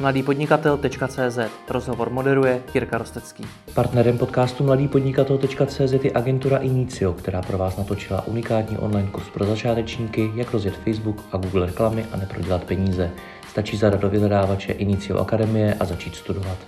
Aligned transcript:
mladýpodnikatel.cz 0.00 1.38
Rozhovor 1.68 2.10
moderuje 2.10 2.62
Jirka 2.74 2.98
Rostecký. 2.98 3.44
Partnerem 3.74 4.18
podcastu 4.18 4.64
mladýpodnikatel.cz 4.64 6.04
je 6.04 6.12
agentura 6.14 6.58
Inicio, 6.58 7.12
která 7.12 7.42
pro 7.42 7.58
vás 7.58 7.76
natočila 7.76 8.26
unikátní 8.26 8.78
online 8.78 9.08
kurz 9.12 9.30
pro 9.30 9.44
začátečníky, 9.46 10.30
jak 10.34 10.52
rozjet 10.52 10.76
Facebook 10.76 11.24
a 11.32 11.36
Google 11.36 11.66
reklamy 11.66 12.04
a 12.12 12.16
neprodělat 12.16 12.64
peníze. 12.64 13.10
Stačí 13.48 13.76
zadat 13.76 14.00
do 14.00 14.08
vyhledávače 14.08 14.72
Inicio 14.72 15.18
Akademie 15.18 15.74
a 15.80 15.84
začít 15.84 16.14
studovat. 16.14 16.58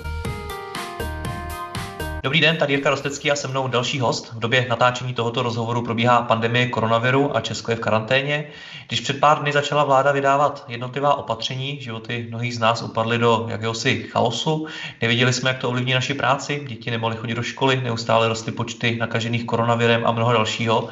Dobrý 2.23 2.41
den, 2.41 2.57
tady 2.57 2.73
Jirka 2.73 2.91
Rostecký 2.91 3.31
a 3.31 3.37
se 3.37 3.49
mnou 3.49 3.69
další 3.69 4.01
host. 4.01 4.33
V 4.33 4.39
době 4.39 4.67
natáčení 4.69 5.15
tohoto 5.15 5.43
rozhovoru 5.43 5.83
probíhá 5.83 6.23
pandemie 6.23 6.69
koronaviru 6.69 7.37
a 7.37 7.41
Česko 7.41 7.71
je 7.71 7.77
v 7.77 7.81
karanténě. 7.81 8.47
Když 8.89 9.01
před 9.01 9.21
pár 9.21 9.39
dny 9.39 9.53
začala 9.53 9.85
vláda 9.85 10.13
vydávat 10.13 10.65
jednotlivá 10.69 11.15
opatření, 11.15 11.81
životy 11.81 12.27
mnohých 12.29 12.55
z 12.55 12.59
nás 12.59 12.83
upadly 12.83 13.19
do 13.19 13.47
jakéhosi 13.49 14.03
chaosu. 14.03 14.67
Nevěděli 15.01 15.33
jsme, 15.33 15.51
jak 15.51 15.59
to 15.59 15.69
ovlivní 15.69 15.93
naši 15.93 16.15
práci, 16.15 16.65
děti 16.67 16.91
nemohly 16.91 17.17
chodit 17.17 17.35
do 17.35 17.43
školy, 17.43 17.81
neustále 17.85 18.29
rostly 18.29 18.53
počty 18.53 18.97
nakažených 18.97 19.45
koronavirem 19.45 20.07
a 20.07 20.13
mnoho 20.13 20.33
dalšího. 20.33 20.89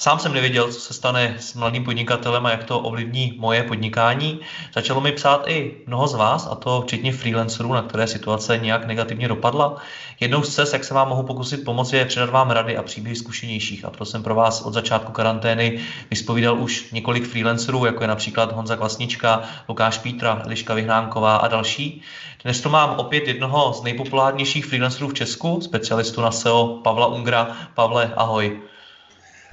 Sám 0.00 0.18
jsem 0.18 0.32
nevěděl, 0.32 0.68
co 0.68 0.80
se 0.80 0.94
stane 0.94 1.36
s 1.38 1.54
mladým 1.54 1.84
podnikatelem 1.84 2.46
a 2.46 2.50
jak 2.50 2.64
to 2.64 2.80
ovlivní 2.80 3.34
moje 3.38 3.62
podnikání. 3.62 4.40
Začalo 4.74 5.00
mi 5.00 5.12
psát 5.12 5.48
i 5.48 5.76
mnoho 5.86 6.08
z 6.08 6.14
vás, 6.14 6.48
a 6.50 6.54
to 6.54 6.82
včetně 6.82 7.12
freelancerů, 7.12 7.72
na 7.72 7.82
které 7.82 8.06
situace 8.06 8.58
nějak 8.58 8.86
negativně 8.86 9.28
dopadla. 9.28 9.76
Jednou 10.20 10.42
z 10.42 10.54
cest, 10.54 10.72
jak 10.72 10.84
se 10.84 10.94
vám 10.94 11.08
mohu 11.08 11.22
pokusit 11.22 11.64
pomoci, 11.64 11.96
je 11.96 12.04
předat 12.04 12.30
vám 12.30 12.50
rady 12.50 12.76
a 12.76 12.82
příběhy 12.82 13.16
zkušenějších. 13.16 13.84
A 13.84 13.90
to 13.90 14.04
jsem 14.04 14.22
pro 14.22 14.34
vás 14.34 14.62
od 14.62 14.74
začátku 14.74 15.12
karantény 15.12 15.80
vyspovídal 16.10 16.58
už 16.58 16.90
několik 16.92 17.26
freelancerů, 17.26 17.84
jako 17.84 18.04
je 18.04 18.08
například 18.08 18.52
Honza 18.52 18.76
Klasnička, 18.76 19.42
Lukáš 19.68 19.98
Pítra, 19.98 20.42
Eliška 20.44 20.74
Vyhnánková 20.74 21.36
a 21.36 21.48
další. 21.48 22.02
Dnes 22.44 22.60
tu 22.60 22.68
mám 22.68 22.90
opět 22.90 23.28
jednoho 23.28 23.72
z 23.72 23.82
nejpopulárnějších 23.82 24.66
freelancerů 24.66 25.08
v 25.08 25.14
Česku, 25.14 25.60
specialistu 25.60 26.20
na 26.20 26.30
SEO 26.30 26.66
Pavla 26.84 27.06
Ungra. 27.06 27.56
Pavle, 27.74 28.12
ahoj. 28.16 28.60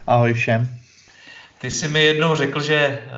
Ahoj 0.07 0.33
všem. 0.33 0.69
Ty 1.61 1.71
jsi 1.71 1.87
mi 1.87 2.03
jednou 2.03 2.35
řekl, 2.35 2.61
že 2.61 2.75
eh, 2.75 3.09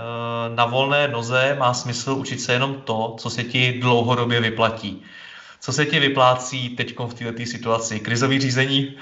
na 0.55 0.65
volné 0.65 1.07
noze 1.07 1.55
má 1.59 1.73
smysl 1.73 2.11
učit 2.11 2.41
se 2.41 2.53
jenom 2.53 2.75
to, 2.75 3.15
co 3.19 3.29
se 3.29 3.43
ti 3.43 3.79
dlouhodobě 3.81 4.41
vyplatí. 4.41 5.01
Co 5.59 5.73
se 5.73 5.85
ti 5.85 5.99
vyplácí 5.99 6.69
teď 6.69 6.95
v 6.99 7.13
této 7.13 7.45
situaci? 7.45 7.99
Krizový 7.99 8.39
řízení? 8.39 8.95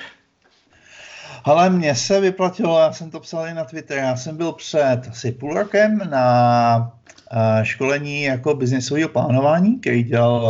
Ale 1.44 1.70
mně 1.70 1.96
se 1.96 2.22
vyplatilo, 2.22 2.80
já 2.80 2.94
jsem 2.94 3.12
to 3.12 3.20
psal 3.20 3.48
i 3.48 3.54
na 3.54 3.64
Twitter, 3.64 3.98
já 3.98 4.16
jsem 4.16 4.38
byl 4.38 4.52
před 4.52 5.02
asi 5.12 5.32
půl 5.32 5.54
rokem 5.54 6.02
na 6.10 6.92
eh, 7.32 7.66
školení 7.66 8.24
jako 8.24 8.56
biznesového 8.56 9.10
plánování, 9.10 9.80
který 9.80 10.04
dělal 10.04 10.42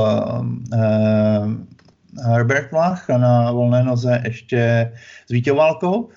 uh, 0.73 1.51
Herbert 2.23 2.71
Mlach 2.71 3.09
na 3.09 3.51
volné 3.51 3.83
noze 3.83 4.21
ještě 4.25 4.91
s 5.27 5.31
Vítěou 5.31 5.55
Válkou. 5.55 6.09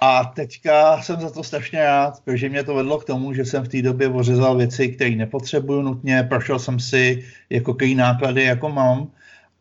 A 0.00 0.24
teďka 0.24 1.02
jsem 1.02 1.20
za 1.20 1.30
to 1.30 1.42
strašně 1.42 1.78
rád, 1.78 2.20
protože 2.24 2.48
mě 2.48 2.64
to 2.64 2.74
vedlo 2.74 2.98
k 2.98 3.04
tomu, 3.04 3.32
že 3.32 3.44
jsem 3.44 3.64
v 3.64 3.68
té 3.68 3.82
době 3.82 4.08
ořezal 4.08 4.56
věci, 4.56 4.88
které 4.88 5.10
nepotřebuju 5.10 5.82
nutně, 5.82 6.22
prošel 6.22 6.58
jsem 6.58 6.80
si 6.80 7.24
jako 7.50 7.74
který 7.74 7.94
náklady, 7.94 8.44
jako 8.44 8.68
mám. 8.68 9.08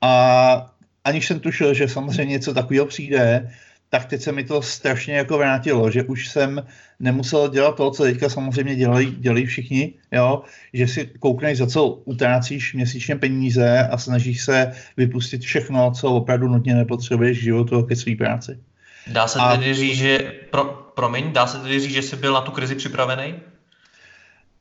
A 0.02 0.76
aniž 1.04 1.28
jsem 1.28 1.40
tušil, 1.40 1.74
že 1.74 1.88
samozřejmě 1.88 2.32
něco 2.32 2.54
takového 2.54 2.86
přijde, 2.86 3.52
tak 3.90 4.06
teď 4.06 4.22
se 4.22 4.32
mi 4.32 4.44
to 4.44 4.62
strašně 4.62 5.16
jako 5.16 5.38
vrátilo, 5.38 5.92
že 5.92 6.04
už 6.04 6.28
jsem 6.28 6.66
nemusel 7.00 7.50
dělat 7.50 7.76
to, 7.76 7.92
co 7.92 8.04
teďka 8.04 8.30
samozřejmě 8.30 8.76
dělají, 8.76 9.16
dělají 9.20 9.46
všichni, 9.46 9.94
jo? 10.12 10.42
že 10.74 10.88
si 10.88 11.10
koukneš, 11.20 11.58
za 11.58 11.68
co 11.68 11.88
utrácíš 11.88 12.74
měsíčně 12.74 13.16
peníze 13.16 13.88
a 13.88 13.98
snažíš 13.98 14.44
se 14.44 14.72
vypustit 14.98 15.42
všechno, 15.42 15.92
co 15.92 16.12
opravdu 16.12 16.48
nutně 16.48 16.76
nepotřebuješ 16.76 17.44
životu 17.44 17.78
a 17.78 17.86
ke 17.88 17.96
své 17.96 18.16
práci. 18.16 18.60
Dá 19.08 19.28
se 19.28 19.40
a... 19.40 19.58
tedy 19.58 19.74
říct, 19.74 19.98
že, 19.98 20.34
pro, 20.52 20.64
promiň, 20.96 21.34
dá 21.34 21.48
se 21.48 21.60
tedy 21.60 21.80
říct, 21.80 21.94
že 21.94 22.02
jsi 22.02 22.16
byl 22.16 22.34
na 22.34 22.42
tu 22.42 22.52
krizi 22.52 22.76
připravený? 22.76 23.36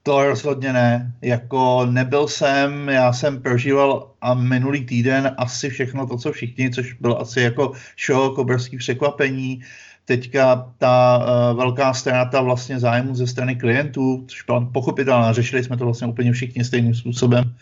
To 0.03 0.25
rozhodně 0.25 0.73
ne. 0.73 1.13
Jako 1.23 1.87
nebyl 1.91 2.29
jsem, 2.29 2.89
já 2.89 3.13
jsem 3.13 3.43
prožíval 3.43 4.11
a 4.21 4.35
minulý 4.35 4.85
týden 4.85 5.35
asi 5.39 5.71
všechno 5.71 6.07
to, 6.07 6.17
co 6.17 6.33
všichni, 6.33 6.71
což 6.71 6.93
bylo 6.93 7.21
asi 7.21 7.41
jako 7.41 7.73
šok, 7.97 8.39
obrovský 8.39 8.77
překvapení. 8.77 9.61
Teďka 10.05 10.73
ta 10.79 11.19
uh, 11.19 11.59
velká 11.59 11.95
ztráta 11.95 12.41
vlastně 12.41 12.79
zájmu 12.79 13.15
ze 13.15 13.27
strany 13.27 13.57
klientů, 13.57 14.25
což 14.29 14.43
byla 14.43 14.69
pochopitelná, 14.73 15.33
řešili 15.33 15.65
jsme 15.65 15.77
to 15.77 15.85
vlastně 15.85 16.07
úplně 16.07 16.33
všichni 16.33 16.65
stejným 16.65 16.95
způsobem 16.95 17.55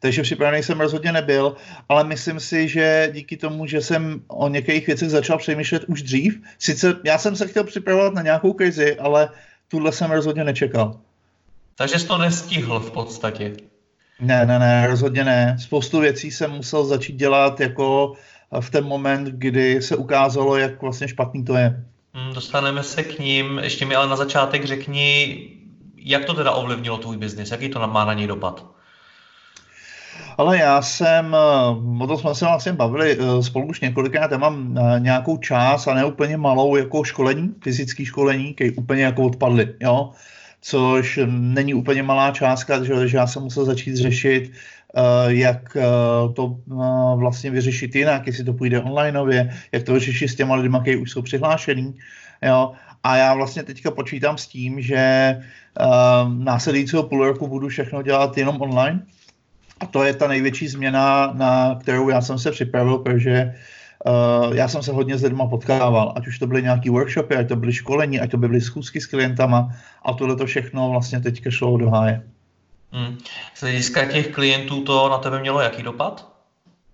takže 0.00 0.22
připravený 0.22 0.62
jsem 0.62 0.80
rozhodně 0.80 1.12
nebyl, 1.12 1.56
ale 1.88 2.04
myslím 2.04 2.40
si, 2.40 2.68
že 2.68 3.10
díky 3.14 3.36
tomu, 3.36 3.66
že 3.66 3.80
jsem 3.80 4.22
o 4.28 4.48
některých 4.48 4.86
věcech 4.86 5.10
začal 5.10 5.38
přemýšlet 5.38 5.84
už 5.84 6.02
dřív, 6.02 6.40
sice 6.58 6.96
já 7.04 7.18
jsem 7.18 7.36
se 7.36 7.46
chtěl 7.46 7.64
připravovat 7.64 8.14
na 8.14 8.22
nějakou 8.22 8.52
krizi, 8.52 8.96
ale 8.96 9.28
tuhle 9.68 9.92
jsem 9.92 10.10
rozhodně 10.10 10.44
nečekal. 10.44 11.00
Takže 11.76 11.98
jsi 11.98 12.06
to 12.06 12.18
nestihl 12.18 12.80
v 12.80 12.90
podstatě. 12.90 13.52
Ne, 14.20 14.46
ne, 14.46 14.58
ne, 14.58 14.86
rozhodně 14.86 15.24
ne. 15.24 15.56
Spoustu 15.60 16.00
věcí 16.00 16.30
jsem 16.30 16.50
musel 16.50 16.84
začít 16.84 17.16
dělat 17.16 17.60
jako 17.60 18.12
v 18.60 18.70
ten 18.70 18.84
moment, 18.84 19.24
kdy 19.24 19.82
se 19.82 19.96
ukázalo, 19.96 20.56
jak 20.56 20.82
vlastně 20.82 21.08
špatný 21.08 21.44
to 21.44 21.56
je. 21.56 21.84
Hmm, 22.14 22.34
dostaneme 22.34 22.82
se 22.82 23.02
k 23.02 23.18
ním. 23.18 23.60
Ještě 23.62 23.86
mi 23.86 23.94
ale 23.94 24.08
na 24.08 24.16
začátek 24.16 24.64
řekni, 24.64 25.38
jak 25.96 26.24
to 26.24 26.34
teda 26.34 26.50
ovlivnilo 26.50 26.98
tvůj 26.98 27.16
biznis, 27.16 27.50
jaký 27.50 27.68
to 27.68 27.86
má 27.86 28.04
na 28.04 28.14
něj 28.14 28.26
dopad? 28.26 28.66
Ale 30.38 30.58
já 30.58 30.82
jsem, 30.82 31.34
eh, 31.34 32.02
o 32.04 32.06
tom 32.06 32.18
jsme 32.18 32.34
se 32.34 32.44
vlastně 32.44 32.72
bavili 32.72 33.18
eh, 33.20 33.42
spolu 33.42 33.66
už 33.66 33.80
několikrát, 33.80 34.30
já 34.30 34.38
mám 34.38 34.78
eh, 34.78 35.00
nějakou 35.00 35.36
část 35.36 35.88
a 35.88 35.94
ne 35.94 36.04
úplně 36.04 36.36
malou 36.36 36.76
jako 36.76 37.04
školení, 37.04 37.54
fyzické 37.62 38.04
školení, 38.04 38.54
které 38.54 38.70
úplně 38.70 39.02
jako 39.02 39.22
odpadly, 39.22 39.74
jo 39.80 40.10
což 40.62 41.18
není 41.28 41.74
úplně 41.74 42.02
malá 42.02 42.30
částka, 42.30 42.84
že, 42.84 43.08
že 43.08 43.16
já 43.16 43.26
jsem 43.26 43.42
musel 43.42 43.64
začít 43.64 43.96
řešit, 43.96 44.52
jak 45.26 45.76
to 46.34 46.56
vlastně 47.16 47.50
vyřešit 47.50 47.94
jinak, 47.94 48.26
jestli 48.26 48.44
to 48.44 48.52
půjde 48.52 48.80
onlineově, 48.80 49.50
jak 49.72 49.82
to 49.82 49.92
vyřešit 49.92 50.28
s 50.28 50.34
těma 50.34 50.54
lidmi, 50.54 50.78
kteří 50.82 50.96
už 50.96 51.10
jsou 51.10 51.22
přihlášený. 51.22 51.94
Jo. 52.42 52.72
A 53.02 53.16
já 53.16 53.34
vlastně 53.34 53.62
teďka 53.62 53.90
počítám 53.90 54.38
s 54.38 54.46
tím, 54.46 54.80
že 54.80 55.36
následujícího 56.28 57.02
půl 57.02 57.24
roku 57.24 57.48
budu 57.48 57.68
všechno 57.68 58.02
dělat 58.02 58.38
jenom 58.38 58.60
online, 58.60 59.02
a 59.80 59.86
to 59.86 60.04
je 60.04 60.14
ta 60.14 60.28
největší 60.28 60.68
změna, 60.68 61.32
na 61.34 61.74
kterou 61.80 62.08
já 62.08 62.20
jsem 62.20 62.38
se 62.38 62.50
připravil, 62.50 62.98
protože 62.98 63.54
uh, 64.06 64.54
já 64.54 64.68
jsem 64.68 64.82
se 64.82 64.92
hodně 64.92 65.18
s 65.18 65.22
lidmi 65.22 65.42
potkával, 65.50 66.12
ať 66.16 66.26
už 66.26 66.38
to 66.38 66.46
byly 66.46 66.62
nějaký 66.62 66.90
workshopy, 66.90 67.36
ať 67.36 67.48
to 67.48 67.56
byly 67.56 67.72
školení, 67.72 68.20
ať 68.20 68.30
to 68.30 68.36
byly 68.36 68.60
schůzky 68.60 69.00
s 69.00 69.06
klientama 69.06 69.68
a 70.04 70.12
tohle 70.12 70.36
to 70.36 70.46
všechno 70.46 70.90
vlastně 70.90 71.20
teďka 71.20 71.50
šlo 71.50 71.76
do 71.76 71.90
háje. 71.90 72.22
Hmm. 72.92 73.18
Z 73.54 73.60
hlediska 73.60 74.04
těch 74.04 74.28
klientů 74.28 74.82
to 74.84 75.08
na 75.08 75.18
tebe 75.18 75.40
mělo 75.40 75.60
jaký 75.60 75.82
dopad? 75.82 76.28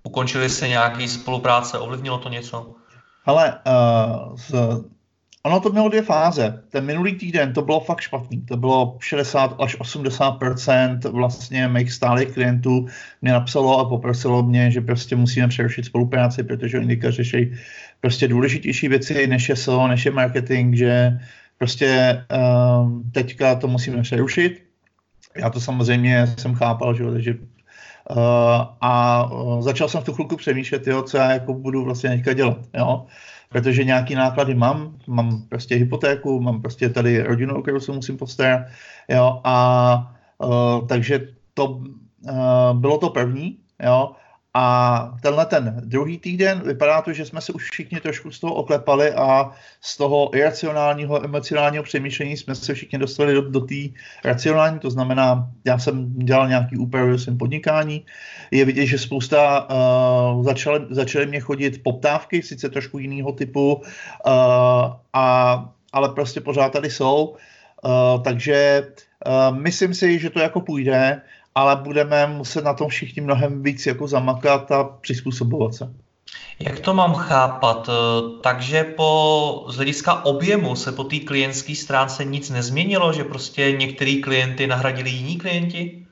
Ukončili 0.02 0.48
se 0.48 0.68
nějaký 0.68 1.08
spolupráce, 1.08 1.78
ovlivnilo 1.78 2.18
to 2.18 2.28
něco? 2.28 2.74
Ale 3.26 3.58
uh, 3.66 4.36
z 4.36 4.52
Ono 5.46 5.60
to 5.60 5.70
mělo 5.70 5.88
dvě 5.88 6.02
fáze. 6.02 6.62
Ten 6.70 6.84
minulý 6.84 7.14
týden 7.14 7.52
to 7.52 7.62
bylo 7.62 7.80
fakt 7.80 8.00
špatný. 8.00 8.40
To 8.40 8.56
bylo 8.56 8.96
60 9.00 9.56
až 9.60 9.78
80% 9.78 11.10
vlastně 11.10 11.68
mých 11.68 11.92
stálých 11.92 12.28
klientů 12.28 12.86
mě 13.22 13.32
napsalo 13.32 13.78
a 13.78 13.88
poprosilo 13.88 14.42
mě, 14.42 14.70
že 14.70 14.80
prostě 14.80 15.16
musíme 15.16 15.48
přerušit 15.48 15.84
spolupráci, 15.84 16.42
protože 16.42 16.78
oni 16.78 17.00
řeší 17.08 17.52
prostě 18.00 18.28
důležitější 18.28 18.88
věci, 18.88 19.26
než 19.26 19.48
je 19.48 19.56
SEO, 19.56 19.88
než 19.88 20.04
je 20.04 20.10
marketing, 20.10 20.74
že 20.74 21.18
prostě 21.58 22.22
um, 22.82 23.10
teďka 23.14 23.54
to 23.54 23.68
musíme 23.68 24.02
přerušit. 24.02 24.62
Já 25.36 25.50
to 25.50 25.60
samozřejmě 25.60 26.26
jsem 26.38 26.54
chápal, 26.54 26.94
že, 26.94 27.04
a 28.80 29.28
uh, 29.32 29.62
začal 29.62 29.88
jsem 29.88 30.00
v 30.00 30.04
tu 30.04 30.12
chvilku 30.12 30.36
přemýšlet, 30.36 30.86
jo, 30.86 31.02
co 31.02 31.16
já 31.16 31.30
jako 31.30 31.54
budu 31.54 31.84
vlastně 31.84 32.10
teďka 32.10 32.32
dělat. 32.32 32.58
Jo 32.78 33.06
protože 33.48 33.84
nějaký 33.84 34.14
náklady 34.14 34.54
mám, 34.54 34.94
mám 35.06 35.42
prostě 35.48 35.74
hypotéku, 35.74 36.40
mám 36.40 36.62
prostě 36.62 36.88
tady 36.88 37.22
rodinu, 37.22 37.54
o 37.56 37.62
kterou 37.62 37.80
se 37.80 37.92
musím 37.92 38.16
postarat, 38.16 38.60
jo, 39.08 39.40
a 39.44 40.14
uh, 40.38 40.86
takže 40.86 41.28
to 41.54 41.80
bylo 42.72 42.98
to 42.98 43.10
první, 43.10 43.56
jo, 43.82 44.12
a 44.58 45.12
tenhle 45.20 45.46
ten 45.46 45.82
druhý 45.84 46.18
týden 46.18 46.62
vypadá 46.64 47.02
to, 47.02 47.12
že 47.12 47.24
jsme 47.24 47.40
se 47.40 47.52
už 47.52 47.70
všichni 47.70 48.00
trošku 48.00 48.30
z 48.30 48.40
toho 48.40 48.54
oklepali 48.54 49.12
a 49.12 49.52
z 49.80 49.96
toho 49.96 50.36
iracionálního, 50.36 51.24
emocionálního 51.24 51.84
přemýšlení 51.84 52.36
jsme 52.36 52.54
se 52.54 52.74
všichni 52.74 52.98
dostali 52.98 53.34
do, 53.34 53.50
do 53.50 53.60
té 53.60 53.74
racionální, 54.24 54.78
to 54.78 54.90
znamená, 54.90 55.50
já 55.64 55.78
jsem 55.78 56.18
dělal 56.18 56.48
nějaký 56.48 56.76
úpravy 56.76 57.10
ve 57.10 57.18
svém 57.18 57.38
podnikání, 57.38 58.06
je 58.50 58.64
vidět, 58.64 58.86
že 58.86 58.98
spousta 58.98 59.68
uh, 59.68 60.44
začaly, 60.44 60.86
začaly 60.90 61.26
mě 61.26 61.40
chodit 61.40 61.82
poptávky, 61.82 62.42
sice 62.42 62.68
trošku 62.68 62.98
jiného 62.98 63.32
typu, 63.32 63.74
uh, 63.74 63.82
a, 65.12 65.68
ale 65.92 66.08
prostě 66.08 66.40
pořád 66.40 66.72
tady 66.72 66.90
jsou, 66.90 67.36
uh, 67.84 68.22
takže 68.22 68.88
uh, 69.26 69.56
myslím 69.56 69.94
si, 69.94 70.18
že 70.18 70.30
to 70.30 70.40
jako 70.40 70.60
půjde 70.60 71.20
ale 71.56 71.76
budeme 71.76 72.26
muset 72.26 72.64
na 72.64 72.74
tom 72.74 72.88
všichni 72.88 73.22
mnohem 73.22 73.62
víc 73.62 73.86
jako 73.86 74.08
zamakat 74.08 74.72
a 74.72 74.84
přizpůsobovat 74.84 75.74
se. 75.74 75.92
Jak 76.60 76.80
to 76.80 76.94
mám 76.94 77.14
chápat? 77.14 77.90
Takže 78.42 78.84
po, 78.84 79.66
z 79.68 79.76
hlediska 79.76 80.24
objemu 80.24 80.76
se 80.76 80.92
po 80.92 81.04
té 81.04 81.18
klientské 81.18 81.74
stránce 81.74 82.24
nic 82.24 82.50
nezměnilo, 82.50 83.12
že 83.12 83.24
prostě 83.24 83.72
některý 83.72 84.20
klienty 84.20 84.66
nahradili 84.66 85.10
jiní 85.10 85.36
klienti? 85.36 86.05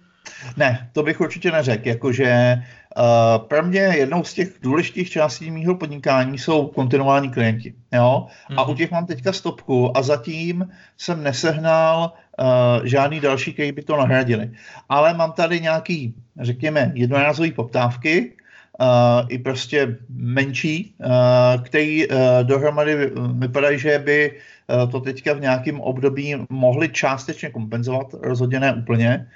Ne, 0.56 0.88
to 0.92 1.02
bych 1.02 1.20
určitě 1.20 1.50
neřekl. 1.50 1.88
Jakože 1.88 2.62
uh, 2.96 3.46
pro 3.46 3.62
mě 3.62 3.80
jednou 3.80 4.24
z 4.24 4.34
těch 4.34 4.48
důležitých 4.62 5.10
částí 5.10 5.50
mého 5.50 5.74
podnikání 5.74 6.38
jsou 6.38 6.66
kontinuální 6.66 7.30
klienti. 7.30 7.74
Jo? 7.92 8.26
Mm-hmm. 8.26 8.54
A 8.58 8.64
u 8.64 8.68
mhm. 8.68 8.76
těch 8.76 8.90
mám 8.90 9.06
teďka 9.06 9.32
stopku 9.32 9.96
a 9.96 10.02
zatím 10.02 10.68
jsem 10.96 11.22
nesehnal 11.22 12.12
uh, 12.12 12.84
žádný 12.84 13.20
další, 13.20 13.52
který 13.52 13.72
by 13.72 13.82
to 13.82 13.96
nahradili. 13.96 14.50
Ale 14.88 15.14
mám 15.14 15.32
tady 15.32 15.60
nějaký, 15.60 16.14
řekněme, 16.40 16.92
jednorázové 16.94 17.50
poptávky, 17.50 18.32
uh, 18.80 19.26
i 19.28 19.38
prostě 19.38 19.96
menší, 20.10 20.94
uh, 20.98 21.64
který 21.64 22.08
uh, 22.08 22.16
dohromady 22.42 23.10
vypadají, 23.34 23.78
že 23.78 23.98
by 23.98 24.32
uh, 24.32 24.90
to 24.90 25.00
teďka 25.00 25.32
v 25.32 25.40
nějakém 25.40 25.80
období 25.80 26.36
mohli 26.50 26.88
částečně 26.88 27.50
kompenzovat, 27.50 28.14
rozhodně 28.22 28.60
ne 28.60 28.74
úplně. 28.74 29.26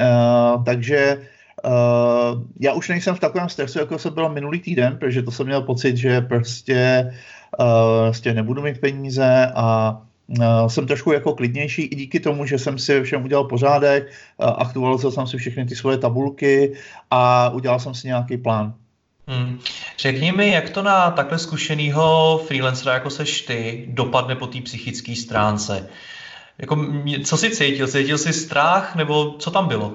Uh, 0.00 0.64
takže 0.64 1.18
uh, 1.64 2.42
já 2.60 2.72
už 2.72 2.88
nejsem 2.88 3.14
v 3.14 3.20
takovém 3.20 3.48
stresu, 3.48 3.78
jako 3.78 3.98
jsem 3.98 4.14
byl 4.14 4.28
minulý 4.28 4.60
týden, 4.60 4.96
protože 4.96 5.22
to 5.22 5.30
jsem 5.30 5.46
měl 5.46 5.62
pocit, 5.62 5.96
že 5.96 6.20
prostě, 6.20 7.10
uh, 7.58 7.66
prostě 8.04 8.34
nebudu 8.34 8.62
mít 8.62 8.80
peníze 8.80 9.52
a 9.54 10.00
Uh, 10.28 10.66
jsem 10.66 10.86
trošku 10.86 11.12
jako 11.12 11.34
klidnější 11.34 11.82
i 11.82 11.96
díky 11.96 12.20
tomu, 12.20 12.46
že 12.46 12.58
jsem 12.58 12.78
si 12.78 13.02
všem 13.02 13.24
udělal 13.24 13.44
pořádek, 13.44 14.08
uh, 14.40 14.48
aktualizoval 14.56 15.12
jsem 15.12 15.26
si 15.26 15.36
všechny 15.36 15.66
ty 15.66 15.76
svoje 15.76 15.98
tabulky 15.98 16.72
a 17.10 17.48
udělal 17.48 17.80
jsem 17.80 17.94
si 17.94 18.06
nějaký 18.06 18.36
plán. 18.36 18.74
Hmm. 19.26 19.58
Řekni 19.98 20.32
mi, 20.32 20.48
jak 20.48 20.70
to 20.70 20.82
na 20.82 21.10
takhle 21.10 21.38
zkušenýho 21.38 22.38
freelancera, 22.46 22.94
jako 22.94 23.10
seš 23.10 23.40
ty, 23.40 23.86
dopadne 23.88 24.36
po 24.36 24.46
té 24.46 24.60
psychické 24.60 25.16
stránce. 25.16 25.88
Jako, 26.58 26.86
co 27.24 27.36
jsi 27.36 27.50
cítil? 27.50 27.88
Cítil 27.88 28.18
jsi 28.18 28.32
strach, 28.32 28.96
nebo 28.96 29.34
co 29.38 29.50
tam 29.50 29.68
bylo? 29.68 29.94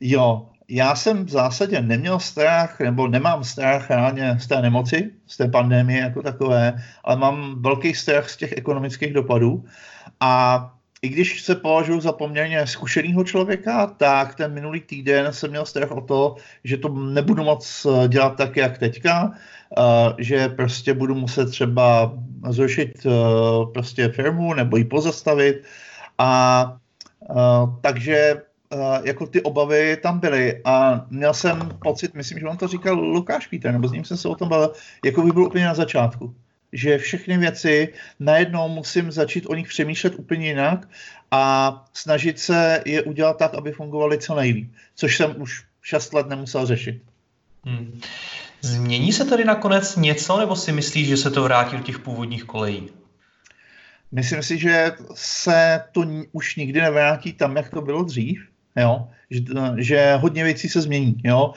Jo, 0.00 0.46
já 0.68 0.94
jsem 0.94 1.24
v 1.24 1.28
zásadě 1.28 1.82
neměl 1.82 2.18
strach, 2.18 2.80
nebo 2.80 3.08
nemám 3.08 3.44
strach 3.44 3.90
reálně 3.90 4.38
z 4.40 4.46
té 4.46 4.62
nemoci, 4.62 5.10
z 5.26 5.36
té 5.36 5.48
pandemie 5.48 6.00
jako 6.00 6.22
takové, 6.22 6.82
ale 7.04 7.16
mám 7.16 7.62
velký 7.62 7.94
strach 7.94 8.30
z 8.30 8.36
těch 8.36 8.52
ekonomických 8.56 9.12
dopadů. 9.12 9.64
A 10.20 10.74
i 11.02 11.08
když 11.08 11.42
se 11.42 11.54
považuji 11.54 12.00
za 12.00 12.12
poměrně 12.12 12.66
zkušeného 12.66 13.24
člověka, 13.24 13.86
tak 13.86 14.34
ten 14.34 14.54
minulý 14.54 14.80
týden 14.80 15.32
jsem 15.32 15.50
měl 15.50 15.66
strach 15.66 15.90
o 15.90 16.00
to, 16.00 16.36
že 16.64 16.76
to 16.76 16.88
nebudu 16.88 17.44
moc 17.44 17.86
eh, 17.86 18.08
dělat 18.08 18.36
tak, 18.36 18.56
jak 18.56 18.78
teďka, 18.78 19.32
eh, 19.78 19.82
že 20.18 20.48
prostě 20.48 20.94
budu 20.94 21.14
muset 21.14 21.50
třeba 21.50 22.12
zrušit 22.48 23.06
eh, 23.06 23.10
prostě 23.74 24.08
firmu 24.08 24.54
nebo 24.54 24.76
ji 24.76 24.84
pozastavit. 24.84 25.62
A 26.18 26.76
takže 27.80 28.42
jako 29.04 29.26
ty 29.26 29.42
obavy 29.42 29.96
tam 30.02 30.18
byly 30.18 30.60
a 30.64 31.06
měl 31.10 31.34
jsem 31.34 31.78
pocit, 31.82 32.14
myslím, 32.14 32.38
že 32.38 32.46
on 32.46 32.56
to 32.56 32.68
říkal 32.68 32.94
Lukáš 32.94 33.46
Pítr, 33.46 33.72
nebo 33.72 33.88
s 33.88 33.92
ním 33.92 34.04
jsem 34.04 34.16
se 34.16 34.28
o 34.28 34.34
tom 34.34 34.48
bavil, 34.48 34.72
jako 35.04 35.22
by 35.22 35.32
byl 35.32 35.42
úplně 35.42 35.64
na 35.64 35.74
začátku 35.74 36.34
že 36.72 36.98
všechny 36.98 37.38
věci 37.38 37.92
najednou 38.20 38.68
musím 38.68 39.12
začít 39.12 39.46
o 39.46 39.54
nich 39.54 39.68
přemýšlet 39.68 40.14
úplně 40.16 40.46
jinak 40.46 40.88
a 41.30 41.84
snažit 41.92 42.38
se 42.38 42.82
je 42.86 43.02
udělat 43.02 43.38
tak, 43.38 43.54
aby 43.54 43.72
fungovaly 43.72 44.18
co 44.18 44.34
nejlíp, 44.34 44.72
což 44.94 45.16
jsem 45.16 45.42
už 45.42 45.64
6 45.82 46.12
let 46.14 46.28
nemusel 46.28 46.66
řešit. 46.66 47.02
Hmm. 47.64 48.00
Změní 48.60 49.12
se 49.12 49.24
tady 49.24 49.44
nakonec 49.44 49.96
něco, 49.96 50.38
nebo 50.38 50.56
si 50.56 50.72
myslíš, 50.72 51.08
že 51.08 51.16
se 51.16 51.30
to 51.30 51.42
vrátí 51.42 51.76
do 51.76 51.82
těch 51.82 51.98
původních 51.98 52.44
kolejí? 52.44 52.88
Myslím 54.12 54.42
si, 54.42 54.58
že 54.58 54.92
se 55.14 55.84
to 55.92 56.04
už 56.32 56.56
nikdy 56.56 56.80
nevrátí 56.80 57.32
tam, 57.32 57.56
jak 57.56 57.70
to 57.70 57.80
bylo 57.80 58.02
dřív, 58.02 58.48
jo? 58.76 59.08
Že, 59.30 59.40
že 59.76 60.14
hodně 60.20 60.44
věcí 60.44 60.68
se 60.68 60.80
změní. 60.80 61.16
Jo? 61.24 61.52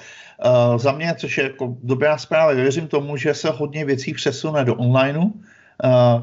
Uh, 0.45 0.77
za 0.77 0.91
mě, 0.91 1.13
což 1.17 1.37
je 1.37 1.43
jako 1.43 1.77
dobrá 1.83 2.17
zpráva, 2.17 2.53
věřím 2.53 2.87
tomu, 2.87 3.17
že 3.17 3.33
se 3.33 3.49
hodně 3.49 3.85
věcí 3.85 4.13
přesune 4.13 4.65
do 4.65 4.75
onlineu, 4.75 5.21
uh, 5.23 5.31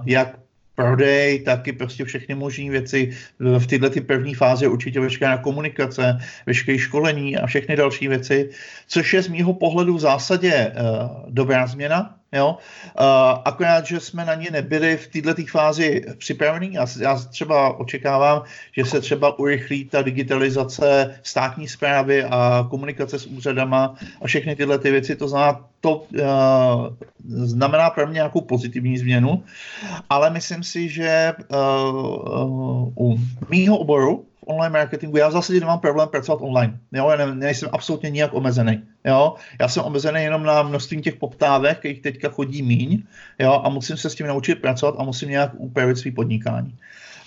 jak 0.07 0.39
prodej, 0.75 1.43
taky 1.43 1.73
prostě 1.73 2.05
všechny 2.05 2.35
možné 2.35 2.71
věci. 2.71 3.11
V 3.39 3.67
této 3.67 3.91
ty 3.91 4.01
první 4.01 4.35
fázi 4.35 4.67
určitě 4.67 5.01
veškerá 5.01 5.39
komunikace, 5.39 6.19
veškeré 6.47 6.79
školení 6.79 7.37
a 7.37 7.47
všechny 7.47 7.77
další 7.77 8.09
věci, 8.09 8.51
což 8.87 9.13
je 9.13 9.23
z 9.23 9.29
mýho 9.29 9.53
pohledu 9.55 9.95
v 9.97 10.01
zásadě 10.01 10.71
uh, 10.71 11.31
dobrá 11.31 11.67
změna, 11.67 12.15
Jo? 12.33 12.59
Uh, 13.01 13.07
akorát, 13.45 13.87
že 13.87 14.01
jsme 14.01 14.25
na 14.25 14.35
ně 14.35 14.51
nebyli 14.51 14.97
v 14.97 15.07
této 15.07 15.43
fázi 15.51 16.05
připravení. 16.19 16.73
Já, 16.73 16.87
já 17.01 17.19
třeba 17.19 17.81
očekávám, 17.81 18.43
že 18.77 18.85
se 18.85 19.01
třeba 19.01 19.39
urychlí 19.39 19.85
ta 19.85 20.03
digitalizace 20.03 21.21
státní 21.23 21.69
zprávy 21.69 22.25
a 22.25 22.67
komunikace 22.71 23.19
s 23.19 23.27
úřadama 23.27 23.95
a 24.23 24.27
všechny 24.27 24.57
tyhle 24.57 24.79
ty 24.79 24.91
věci. 24.91 25.17
To 25.17 25.29
znamená, 25.29 25.65
to 25.81 25.97
uh, 25.97 26.27
znamená 27.29 27.91
pro 27.91 28.07
mě 28.07 28.15
nějakou 28.15 28.41
pozitivní 28.41 28.99
změnu, 28.99 29.45
ale 30.11 30.31
myslím 30.31 30.63
si, 30.63 30.89
že 30.89 31.33
uh, 31.49 31.59
uh, 32.43 32.93
u 32.97 33.21
mýho 33.49 33.79
oboru 33.79 34.28
online 34.49 34.73
marketingu, 34.73 35.17
já 35.17 35.29
v 35.29 35.33
zásadě 35.33 35.61
nemám 35.61 35.79
problém 35.79 36.09
pracovat 36.09 36.41
online. 36.43 36.79
Jo? 36.93 37.11
Já 37.11 37.17
ne, 37.17 37.35
nejsem 37.35 37.69
absolutně 37.73 38.11
nijak 38.11 38.35
omezený. 38.35 38.83
Jo? 39.05 39.35
Já 39.61 39.69
jsem 39.69 39.85
omezený 39.85 40.23
jenom 40.23 40.43
na 40.43 40.63
množství 40.63 41.03
těch 41.03 41.15
poptávek, 41.15 41.79
kterých 41.79 42.03
teďka 42.03 42.29
chodí 42.29 42.63
míň 42.63 43.03
jo? 43.39 43.61
a 43.65 43.69
musím 43.69 43.97
se 43.97 44.11
s 44.11 44.15
tím 44.15 44.27
naučit 44.27 44.55
pracovat 44.55 44.95
a 44.99 45.05
musím 45.05 45.29
nějak 45.29 45.51
upravit 45.57 45.99
svý 45.99 46.11
podnikání. 46.11 46.75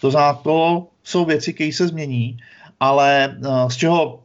To 0.01 0.11
znamená, 0.11 0.33
to 0.33 0.87
jsou 1.03 1.25
věci, 1.25 1.53
které 1.53 1.71
se 1.73 1.87
změní, 1.87 2.37
ale 2.79 3.37
uh, 3.37 3.69
z 3.69 3.75
čeho 3.75 4.23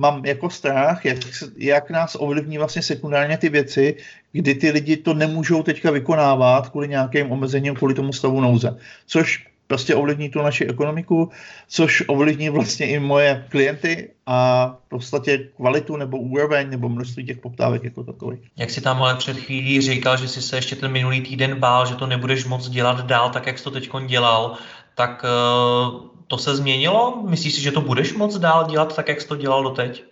mám 0.00 0.24
jako 0.24 0.50
strach, 0.50 1.04
jak, 1.04 1.18
jak 1.56 1.90
nás 1.90 2.16
ovlivní 2.20 2.58
vlastně 2.58 2.82
sekundárně 2.82 3.38
ty 3.38 3.48
věci, 3.48 3.96
kdy 4.32 4.54
ty 4.54 4.70
lidi 4.70 4.96
to 4.96 5.14
nemůžou 5.14 5.62
teďka 5.62 5.90
vykonávat 5.90 6.68
kvůli 6.68 6.88
nějakým 6.88 7.32
omezením, 7.32 7.74
kvůli 7.74 7.94
tomu 7.94 8.12
stavu 8.12 8.40
nouze. 8.40 8.76
Což 9.06 9.46
prostě 9.66 9.94
ovlivní 9.94 10.28
tu 10.28 10.42
naši 10.42 10.66
ekonomiku, 10.66 11.30
což 11.68 12.04
ovlivní 12.06 12.50
vlastně 12.50 12.86
i 12.86 12.98
moje 12.98 13.46
klienty 13.48 14.10
a 14.26 14.66
v 14.86 14.88
podstatě 14.88 15.38
kvalitu 15.56 15.96
nebo 15.96 16.18
úroveň 16.18 16.70
nebo 16.70 16.88
množství 16.88 17.26
těch 17.26 17.38
poptávek 17.38 17.84
jako 17.84 18.04
takových. 18.04 18.40
Jak 18.56 18.70
si 18.70 18.80
tam 18.80 19.02
ale 19.02 19.16
před 19.16 19.36
chvílí 19.36 19.80
říkal, 19.80 20.16
že 20.16 20.28
jsi 20.28 20.42
se 20.42 20.56
ještě 20.56 20.76
ten 20.76 20.92
minulý 20.92 21.20
týden 21.20 21.58
bál, 21.58 21.86
že 21.86 21.94
to 21.94 22.06
nebudeš 22.06 22.44
moc 22.44 22.68
dělat 22.68 23.06
dál, 23.06 23.30
tak 23.30 23.46
jak 23.46 23.58
jsi 23.58 23.64
to 23.64 23.70
teď 23.70 23.90
dělal, 24.06 24.56
tak 24.94 25.24
uh, 25.24 26.00
to 26.26 26.38
se 26.38 26.56
změnilo? 26.56 27.22
Myslíš 27.28 27.54
si, 27.54 27.60
že 27.60 27.72
to 27.72 27.80
budeš 27.80 28.14
moc 28.14 28.38
dál 28.38 28.70
dělat 28.70 28.96
tak, 28.96 29.08
jak 29.08 29.20
jsi 29.20 29.28
to 29.28 29.36
dělal 29.36 29.62
doteď? 29.62 30.04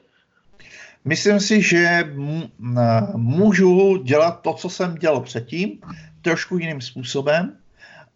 Myslím 1.05 1.41
si, 1.41 1.63
že 1.63 2.15
můžu 3.15 3.97
dělat 3.97 4.41
to, 4.43 4.53
co 4.53 4.69
jsem 4.71 4.95
dělal 4.95 5.21
předtím, 5.21 5.81
trošku 6.23 6.59
jiným 6.59 6.81
způsobem, 6.81 7.57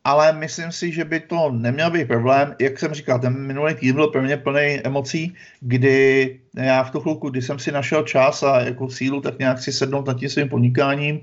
ale 0.04 0.32
myslím 0.32 0.72
si, 0.72 0.92
že 0.92 1.04
by 1.04 1.20
to 1.20 1.50
neměl 1.52 1.90
být 1.90 2.08
problém. 2.08 2.54
Jak 2.60 2.78
jsem 2.78 2.94
říkal, 2.94 3.18
ten 3.18 3.46
minulý 3.46 3.74
týden 3.74 3.96
byl 3.96 4.06
pro 4.06 4.22
mě 4.22 4.36
plný 4.36 4.80
emocí, 4.84 5.34
kdy 5.60 6.40
já 6.54 6.82
v 6.82 6.90
tu 6.90 7.00
chvilku, 7.00 7.30
kdy 7.30 7.42
jsem 7.42 7.58
si 7.58 7.72
našel 7.72 8.02
čas 8.02 8.42
a 8.42 8.60
jako 8.60 8.90
sílu, 8.90 9.20
tak 9.20 9.38
nějak 9.38 9.58
si 9.58 9.72
sednout 9.72 10.06
nad 10.06 10.18
tím 10.18 10.28
svým 10.28 10.48
podnikáním, 10.48 11.20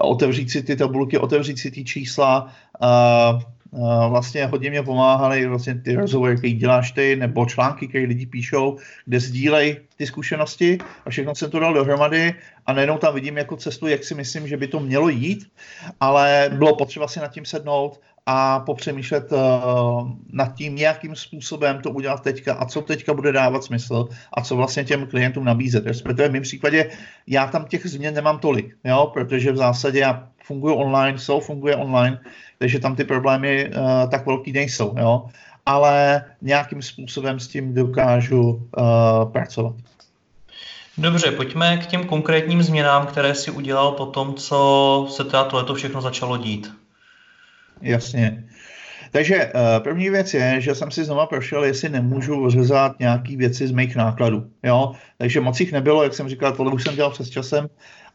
otevřít 0.00 0.50
si 0.50 0.62
ty 0.62 0.76
tabulky, 0.76 1.18
otevřít 1.18 1.58
si 1.58 1.70
ty 1.70 1.84
čísla, 1.84 2.52
a 2.80 4.08
vlastně 4.08 4.46
hodně 4.46 4.70
mě 4.70 4.82
pomáhaly 4.82 5.46
vlastně 5.46 5.74
ty 5.74 5.94
rozhovory, 5.94 6.36
které 6.36 6.52
děláš 6.52 6.92
ty, 6.92 7.16
nebo 7.16 7.46
články, 7.46 7.88
které 7.88 8.04
lidi 8.04 8.26
píšou, 8.26 8.78
kde 9.04 9.20
sdílej 9.20 9.76
ty 9.96 10.06
zkušenosti 10.06 10.78
a 11.06 11.10
všechno 11.10 11.34
jsem 11.34 11.50
to 11.50 11.58
dal 11.58 11.74
dohromady 11.74 12.34
a 12.66 12.72
najednou 12.72 12.98
tam 12.98 13.14
vidím 13.14 13.36
jako 13.36 13.56
cestu, 13.56 13.86
jak 13.86 14.04
si 14.04 14.14
myslím, 14.14 14.48
že 14.48 14.56
by 14.56 14.66
to 14.66 14.80
mělo 14.80 15.08
jít, 15.08 15.48
ale 16.00 16.50
bylo 16.52 16.76
potřeba 16.76 17.08
si 17.08 17.20
nad 17.20 17.32
tím 17.32 17.44
sednout 17.44 18.00
a 18.26 18.60
popřemýšlet 18.60 19.32
uh, 19.32 20.10
nad 20.32 20.54
tím, 20.54 20.76
nějakým 20.76 21.16
způsobem 21.16 21.80
to 21.80 21.90
udělat 21.90 22.22
teďka 22.22 22.54
a 22.54 22.66
co 22.66 22.80
teďka 22.80 23.14
bude 23.14 23.32
dávat 23.32 23.64
smysl 23.64 24.08
a 24.32 24.42
co 24.42 24.56
vlastně 24.56 24.84
těm 24.84 25.06
klientům 25.06 25.44
nabízet. 25.44 25.86
Respektive 25.86 26.28
v 26.28 26.32
mém 26.32 26.42
případě 26.42 26.90
já 27.26 27.46
tam 27.46 27.64
těch 27.64 27.86
změn 27.86 28.14
nemám 28.14 28.38
tolik, 28.38 28.76
jo, 28.84 29.10
protože 29.14 29.52
v 29.52 29.56
zásadě 29.56 29.98
já 29.98 30.28
funguji 30.44 30.76
online, 30.76 31.18
jsou 31.18 31.40
funguje 31.40 31.76
online, 31.76 32.20
takže 32.58 32.78
tam 32.78 32.96
ty 32.96 33.04
problémy 33.04 33.70
uh, 33.70 34.10
tak 34.10 34.26
velký 34.26 34.52
nejsou, 34.52 34.94
jo, 34.98 35.26
ale 35.66 36.24
nějakým 36.42 36.82
způsobem 36.82 37.40
s 37.40 37.48
tím 37.48 37.74
dokážu 37.74 38.42
uh, 38.42 39.32
pracovat. 39.32 39.74
Dobře, 40.98 41.30
pojďme 41.30 41.76
k 41.76 41.86
těm 41.86 42.04
konkrétním 42.04 42.62
změnám, 42.62 43.06
které 43.06 43.34
si 43.34 43.50
udělal 43.50 43.92
po 43.92 44.06
tom, 44.06 44.34
co 44.34 45.06
se 45.10 45.24
teda 45.24 45.44
tohleto 45.44 45.74
všechno 45.74 46.00
začalo 46.00 46.36
dít. 46.36 46.81
Jasně. 47.82 48.44
Takže 49.10 49.52
první 49.78 50.10
věc 50.10 50.34
je, 50.34 50.60
že 50.60 50.74
jsem 50.74 50.90
si 50.90 51.04
znova 51.04 51.26
prošel, 51.26 51.64
jestli 51.64 51.88
nemůžu 51.88 52.50
řezat 52.50 53.00
nějaký 53.00 53.36
věci 53.36 53.66
z 53.66 53.72
mých 53.72 53.96
nákladů. 53.96 54.46
Jo? 54.62 54.92
Takže 55.18 55.40
moc 55.40 55.60
jich 55.60 55.72
nebylo, 55.72 56.02
jak 56.02 56.14
jsem 56.14 56.28
říkal, 56.28 56.52
tohle 56.52 56.72
už 56.72 56.82
jsem 56.82 56.94
dělal 56.94 57.10
přes 57.10 57.30
časem, 57.30 57.68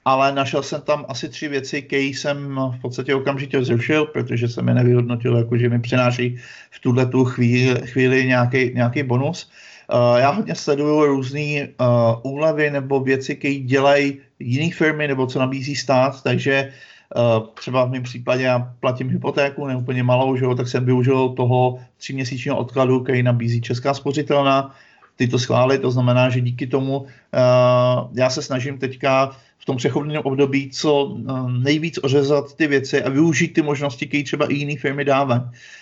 ale 0.05 0.31
našel 0.31 0.63
jsem 0.63 0.81
tam 0.81 1.05
asi 1.09 1.29
tři 1.29 1.47
věci, 1.47 1.81
které 1.81 2.03
jsem 2.03 2.55
v 2.77 2.81
podstatě 2.81 3.15
okamžitě 3.15 3.63
zrušil, 3.63 4.05
protože 4.05 4.47
jsem 4.47 4.67
je 4.67 4.73
nevyhodnotil, 4.73 5.37
jako 5.37 5.57
že 5.57 5.69
mi 5.69 5.79
přináší 5.79 6.37
v 6.71 6.79
tuhle 6.79 7.05
tu 7.05 7.25
chvíli, 7.25 7.81
chvíli 7.87 8.25
nějaký, 8.25 8.71
nějaký 8.73 9.03
bonus. 9.03 9.49
Uh, 9.93 10.19
já 10.19 10.29
hodně 10.29 10.55
sleduju 10.55 11.05
různé 11.05 11.67
uh, 11.67 12.31
úlevy 12.33 12.71
nebo 12.71 12.99
věci, 12.99 13.35
které 13.35 13.55
dělají 13.55 14.17
jiné 14.39 14.71
firmy 14.71 15.07
nebo 15.07 15.27
co 15.27 15.39
nabízí 15.39 15.75
stát, 15.75 16.23
takže 16.23 16.67
uh, 16.67 16.73
třeba 17.53 17.85
v 17.85 17.89
mém 17.89 18.03
případě 18.03 18.43
já 18.43 18.73
platím 18.79 19.09
hypotéku, 19.09 19.67
neúplně 19.67 20.03
malou, 20.03 20.35
že 20.35 20.45
jo, 20.45 20.55
tak 20.55 20.67
jsem 20.67 20.85
využil 20.85 21.29
toho 21.29 21.79
tříměsíčního 21.97 22.57
odkladu, 22.57 22.99
který 22.99 23.23
nabízí 23.23 23.61
Česká 23.61 23.93
spořitelna, 23.93 24.75
ty 25.15 25.27
to 25.27 25.39
schválit, 25.39 25.81
to 25.81 25.91
znamená, 25.91 26.29
že 26.29 26.41
díky 26.41 26.67
tomu 26.67 26.97
uh, 26.97 27.07
já 28.13 28.29
se 28.29 28.41
snažím 28.41 28.77
teďka 28.77 29.31
tom 29.67 29.77
přechodném 29.77 30.21
období 30.23 30.69
co 30.71 31.03
uh, 31.03 31.51
nejvíc 31.51 31.99
ořezat 32.03 32.55
ty 32.55 32.67
věci 32.67 33.03
a 33.03 33.09
využít 33.09 33.47
ty 33.47 33.61
možnosti, 33.61 34.07
které 34.07 34.23
třeba 34.23 34.45
i 34.45 34.53
jiné 34.53 34.79
firmy 34.79 35.05
dávají. 35.05 35.41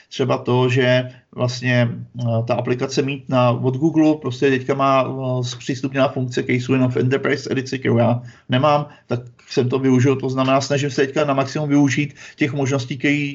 Třeba 0.10 0.38
to, 0.38 0.70
že 0.70 1.12
vlastně 1.32 1.90
uh, 2.14 2.46
ta 2.46 2.54
aplikace 2.54 3.02
mít 3.02 3.30
na, 3.30 3.52
od 3.52 3.78
Google 3.78 4.16
prostě 4.16 4.50
teďka 4.50 4.74
má 4.74 5.04
uh, 5.04 5.42
zpřístupněná 5.42 6.08
funkce, 6.08 6.44
které 6.44 6.58
jsou 6.58 6.74
jenom 6.74 6.92
v 6.92 6.98
Enterprise 6.98 7.50
edici, 7.52 7.80
kterou 7.80 7.98
já 7.98 8.22
nemám, 8.50 8.88
tak 9.08 9.20
jsem 9.50 9.70
to 9.70 9.80
využil, 9.80 10.16
to 10.16 10.30
znamená, 10.30 10.62
snažím 10.62 10.90
se 10.90 11.06
teďka 11.06 11.26
na 11.26 11.34
maximum 11.34 11.70
využít 11.70 12.16
těch 12.36 12.54
možností, 12.54 12.98
které 12.98 13.34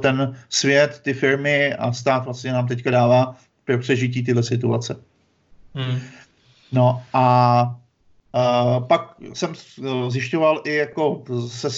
ten 0.00 0.34
svět, 0.48 1.00
ty 1.04 1.14
firmy 1.14 1.74
a 1.74 1.92
stát 1.92 2.24
vlastně 2.24 2.52
nám 2.52 2.66
teďka 2.66 2.90
dává 2.90 3.36
pro 3.64 3.78
přežití 3.78 4.24
tyhle 4.24 4.42
situace. 4.42 4.96
Hmm. 5.74 5.98
No 6.72 7.02
a 7.12 7.76
Pak 8.86 9.14
jsem 9.32 9.52
zjišťoval 10.08 10.60
i 10.64 10.74
jako 10.74 11.22
se, 11.48 11.70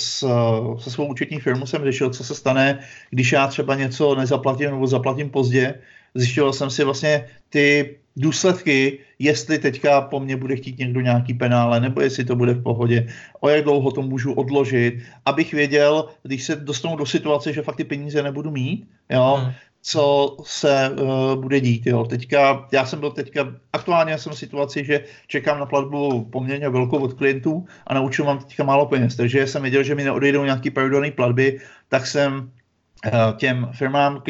se 0.78 0.90
svou 0.90 1.06
účetní 1.06 1.40
firmou 1.40 1.66
jsem 1.66 1.84
řešil, 1.84 2.10
co 2.10 2.24
se 2.24 2.34
stane, 2.34 2.78
když 3.10 3.32
já 3.32 3.46
třeba 3.46 3.74
něco 3.74 4.14
nezaplatím 4.14 4.70
nebo 4.70 4.86
zaplatím 4.86 5.30
pozdě. 5.30 5.74
Zjišťoval 6.14 6.52
jsem 6.52 6.70
si 6.70 6.84
vlastně 6.84 7.28
ty 7.48 7.96
důsledky, 8.16 8.98
jestli 9.18 9.58
teďka 9.58 10.00
po 10.00 10.20
mně 10.20 10.36
bude 10.36 10.56
chtít 10.56 10.78
někdo 10.78 11.00
nějaký 11.00 11.34
penále, 11.34 11.80
nebo 11.80 12.00
jestli 12.00 12.24
to 12.24 12.36
bude 12.36 12.52
v 12.54 12.62
pohodě, 12.62 13.06
o 13.40 13.48
jak 13.48 13.64
dlouho 13.64 13.90
to 13.90 14.02
můžu 14.02 14.32
odložit, 14.32 14.94
abych 15.26 15.54
věděl, 15.54 16.08
když 16.22 16.44
se 16.44 16.56
dostanu 16.56 16.96
do 16.96 17.06
situace, 17.06 17.52
že 17.52 17.62
fakt 17.62 17.76
ty 17.76 17.84
peníze 17.84 18.22
nebudu 18.22 18.50
mít, 18.50 18.88
jo, 19.10 19.40
hmm 19.42 19.52
co 19.86 20.36
se 20.42 20.90
uh, 20.90 21.42
bude 21.42 21.60
dít. 21.60 21.86
Jo. 21.86 22.04
Teďka, 22.04 22.68
já 22.72 22.86
jsem 22.86 23.00
byl 23.00 23.10
teďka, 23.10 23.54
aktuálně 23.72 24.18
jsem 24.18 24.32
v 24.32 24.38
situaci, 24.38 24.84
že 24.84 25.04
čekám 25.26 25.58
na 25.58 25.66
platbu 25.66 26.24
poměrně 26.24 26.68
velkou 26.68 26.98
od 26.98 27.12
klientů 27.12 27.66
a 27.86 27.94
naučil 27.94 28.24
mám 28.24 28.38
teďka 28.38 28.64
málo 28.64 28.86
peněz, 28.86 29.16
takže 29.16 29.46
jsem 29.46 29.62
věděl, 29.62 29.82
že 29.82 29.94
mi 29.94 30.04
neodejdou 30.04 30.44
nějaký 30.44 30.70
pravidelné 30.70 31.10
platby, 31.10 31.60
tak 31.88 32.06
jsem 32.06 32.34
uh, 32.34 33.36
těm 33.36 33.68
firmám, 33.72 34.22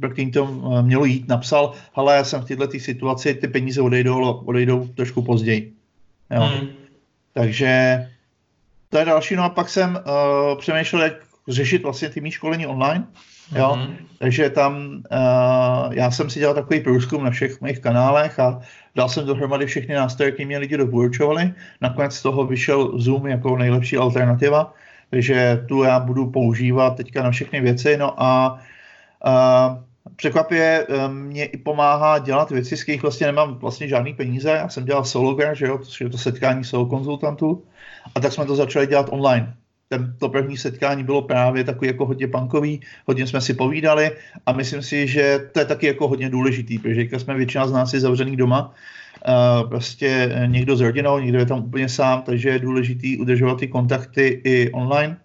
pro 0.00 0.10
kterým 0.10 0.30
to 0.30 0.44
uh, 0.44 0.82
mělo 0.82 1.04
jít, 1.04 1.28
napsal, 1.28 1.72
ale 1.94 2.16
já 2.16 2.24
jsem 2.24 2.40
v 2.40 2.44
této 2.44 2.78
situaci, 2.78 3.34
ty 3.34 3.48
peníze 3.48 3.80
odejdou, 3.80 4.32
odejdou 4.32 4.88
trošku 4.88 5.22
později. 5.22 5.72
Jo. 6.30 6.42
Hmm. 6.42 6.68
Takže 7.32 8.04
to 8.88 8.98
je 8.98 9.04
další, 9.04 9.36
no 9.36 9.42
a 9.44 9.48
pak 9.48 9.68
jsem 9.68 9.90
uh, 9.96 10.58
přemýšlel, 10.58 11.02
jak 11.02 11.27
řešit 11.48 11.82
vlastně 11.82 12.08
ty 12.08 12.20
mý 12.20 12.30
školení 12.30 12.66
online, 12.66 13.06
Jo? 13.56 13.76
Mm-hmm. 13.76 13.94
Takže 14.18 14.50
tam 14.50 15.02
uh, 15.10 15.92
já 15.92 16.10
jsem 16.10 16.30
si 16.30 16.38
dělal 16.38 16.54
takový 16.54 16.80
průzkum 16.80 17.24
na 17.24 17.30
všech 17.30 17.60
mých 17.60 17.78
kanálech 17.78 18.38
a 18.38 18.60
dal 18.94 19.08
jsem 19.08 19.26
dohromady 19.26 19.66
všechny 19.66 19.94
nástroje, 19.94 20.32
které 20.32 20.46
mě 20.46 20.58
lidi 20.58 20.76
doporučovali. 20.76 21.52
Nakonec 21.80 22.14
z 22.14 22.22
toho 22.22 22.46
vyšel 22.46 22.98
Zoom 22.98 23.26
jako 23.26 23.56
nejlepší 23.56 23.96
alternativa, 23.96 24.74
takže 25.10 25.64
tu 25.68 25.82
já 25.82 26.00
budu 26.00 26.30
používat 26.30 26.96
teďka 26.96 27.22
na 27.22 27.30
všechny 27.30 27.60
věci. 27.60 27.96
No 27.96 28.22
a 28.22 28.60
uh, 29.26 29.76
překvapivě 30.16 30.86
uh, 30.88 31.14
mě 31.14 31.44
i 31.44 31.56
pomáhá 31.56 32.18
dělat 32.18 32.50
věci, 32.50 32.76
z 32.76 32.82
kterých 32.82 33.02
vlastně 33.02 33.26
nemám 33.26 33.54
vlastně 33.54 33.88
žádný 33.88 34.14
peníze. 34.14 34.50
Já 34.50 34.68
jsem 34.68 34.84
dělal 34.84 35.04
sologar, 35.04 35.56
že 35.56 35.66
jo, 35.66 35.78
to 35.78 36.04
je 36.04 36.10
to 36.10 36.18
setkání 36.18 36.64
solo 36.64 36.86
konzultantů 36.86 37.64
a 38.14 38.20
tak 38.20 38.32
jsme 38.32 38.46
to 38.46 38.56
začali 38.56 38.86
dělat 38.86 39.06
online 39.10 39.54
ten, 39.88 40.14
to 40.18 40.28
první 40.28 40.56
setkání 40.56 41.04
bylo 41.04 41.22
právě 41.22 41.64
takový 41.64 41.86
jako 41.86 42.06
hodně 42.06 42.28
punkový, 42.28 42.80
hodně 43.06 43.26
jsme 43.26 43.40
si 43.40 43.54
povídali 43.54 44.10
a 44.46 44.52
myslím 44.52 44.82
si, 44.82 45.06
že 45.06 45.48
to 45.52 45.60
je 45.60 45.64
taky 45.64 45.86
jako 45.86 46.08
hodně 46.08 46.30
důležitý, 46.30 46.78
protože 46.78 47.18
jsme 47.18 47.34
většina 47.34 47.66
z 47.66 47.72
nás 47.72 47.94
je 47.94 48.00
zavřený 48.00 48.36
doma, 48.36 48.72
uh, 49.28 49.68
prostě 49.68 50.32
někdo 50.46 50.76
s 50.76 50.80
rodinou, 50.80 51.18
někdo 51.18 51.38
je 51.38 51.46
tam 51.46 51.58
úplně 51.58 51.88
sám, 51.88 52.22
takže 52.22 52.48
je 52.48 52.58
důležitý 52.58 53.18
udržovat 53.18 53.58
ty 53.58 53.68
kontakty 53.68 54.40
i 54.44 54.70
online, 54.70 55.16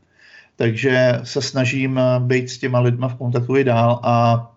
takže 0.55 1.19
se 1.23 1.41
snažím 1.41 1.99
být 2.19 2.49
s 2.49 2.57
těma 2.57 2.79
lidma 2.79 3.07
v 3.07 3.15
kontaktu 3.15 3.57
i 3.57 3.63
dál 3.63 3.99
a 4.03 4.47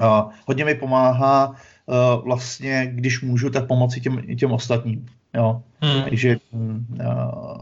uh, 0.00 0.32
hodně 0.46 0.64
mi 0.64 0.74
pomáhá 0.74 1.48
uh, 1.48 2.24
vlastně, 2.24 2.90
když 2.94 3.22
můžu, 3.22 3.50
tak 3.50 3.66
pomoci 3.66 4.00
těm, 4.00 4.22
těm 4.36 4.52
ostatním. 4.52 5.06
Jo. 5.34 5.62
Hmm. 5.80 6.02
Takže 6.02 6.36
uh, 6.50 7.60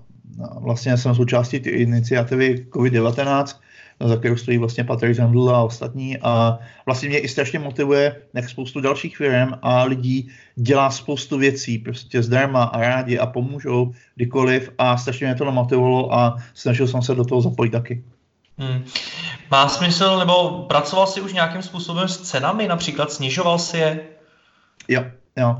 vlastně 0.60 0.96
jsem 0.96 1.14
součástí 1.14 1.60
ty 1.60 1.70
iniciativy 1.70 2.66
COVID-19, 2.70 3.56
za 4.00 4.16
kterou 4.16 4.36
stojí 4.36 4.58
vlastně 4.58 4.84
Patrick 4.84 5.16
Zandl 5.16 5.50
a 5.50 5.62
ostatní 5.62 6.18
a 6.18 6.58
vlastně 6.86 7.08
mě 7.08 7.18
i 7.18 7.28
strašně 7.28 7.58
motivuje, 7.58 8.16
jak 8.34 8.48
spoustu 8.48 8.80
dalších 8.80 9.16
firm 9.16 9.52
a 9.62 9.84
lidí 9.84 10.28
dělá 10.54 10.90
spoustu 10.90 11.38
věcí 11.38 11.78
prostě 11.78 12.22
zdarma 12.22 12.64
a 12.64 12.80
rádi 12.80 13.18
a 13.18 13.26
pomůžou 13.26 13.92
kdykoliv 14.14 14.70
a 14.78 14.96
strašně 14.96 15.26
mě 15.26 15.34
to 15.34 15.44
namotivovalo 15.44 16.14
a 16.14 16.36
snažil 16.54 16.88
jsem 16.88 17.02
se 17.02 17.14
do 17.14 17.24
toho 17.24 17.40
zapojit 17.40 17.70
taky. 17.70 18.04
Hmm. 18.58 18.84
Má 19.50 19.68
smysl, 19.68 20.18
nebo 20.18 20.50
pracoval 20.68 21.06
jsi 21.06 21.20
už 21.20 21.32
nějakým 21.32 21.62
způsobem 21.62 22.08
s 22.08 22.20
cenami, 22.20 22.68
například 22.68 23.12
snižoval 23.12 23.58
si 23.58 23.78
je? 23.78 24.00
Jo, 24.88 25.04
jo. 25.36 25.56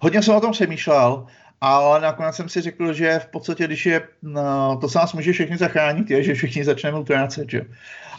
Hodně 0.00 0.22
jsem 0.22 0.34
o 0.34 0.40
tom 0.40 0.52
přemýšlel 0.52 1.26
ale 1.64 2.00
nakonec 2.00 2.36
jsem 2.36 2.48
si 2.48 2.60
řekl, 2.60 2.92
že 2.92 3.18
v 3.18 3.26
podstatě, 3.26 3.64
když 3.64 3.86
je, 3.86 4.08
no, 4.22 4.78
to 4.80 4.88
se 4.88 4.98
nás 4.98 5.12
může 5.12 5.32
všechny 5.32 5.56
zachránit, 5.56 6.10
je, 6.10 6.22
že 6.22 6.34
všichni 6.34 6.64
začneme 6.64 6.98
utrácet, 6.98 7.50
že? 7.50 7.66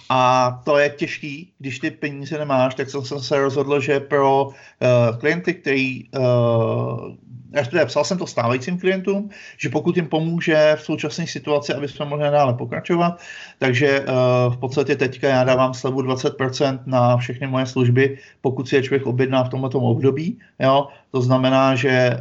A 0.10 0.52
to 0.66 0.78
je 0.78 0.90
těžký, 0.90 1.52
když 1.60 1.80
ty 1.80 1.92
peníze 1.92 2.38
nemáš, 2.38 2.76
tak 2.76 2.90
jsem 2.90 3.20
se 3.20 3.40
rozhodl, 3.40 3.80
že 3.80 4.00
pro 4.00 4.46
uh, 4.46 4.54
klienty, 5.20 5.54
který 5.54 6.10
uh, 6.10 7.16
respektive 7.56 7.86
psal 7.86 8.04
jsem 8.04 8.18
to 8.18 8.28
stávajícím 8.28 8.80
klientům, 8.80 9.30
že 9.58 9.70
pokud 9.70 9.96
jim 9.96 10.08
pomůže 10.08 10.76
v 10.76 10.82
současné 10.82 11.28
situaci, 11.28 11.74
aby 11.74 11.88
jsme 11.88 12.06
mohli 12.06 12.32
dále 12.32 12.54
pokračovat, 12.54 13.20
takže 13.60 14.00
uh, 14.00 14.54
v 14.54 14.58
podstatě 14.58 14.96
teďka 14.96 15.28
já 15.28 15.44
dávám 15.44 15.74
slevu 15.74 16.02
20% 16.02 16.80
na 16.86 17.18
všechny 17.18 17.48
moje 17.48 17.66
služby, 17.66 18.18
pokud 18.42 18.70
si 18.70 18.76
je 18.76 18.84
člověk 18.84 19.06
objedná 19.06 19.44
v 19.44 19.50
tomto 19.50 19.80
období, 19.80 20.40
jo, 20.60 20.88
to 21.12 21.22
znamená, 21.22 21.76
že 21.76 22.20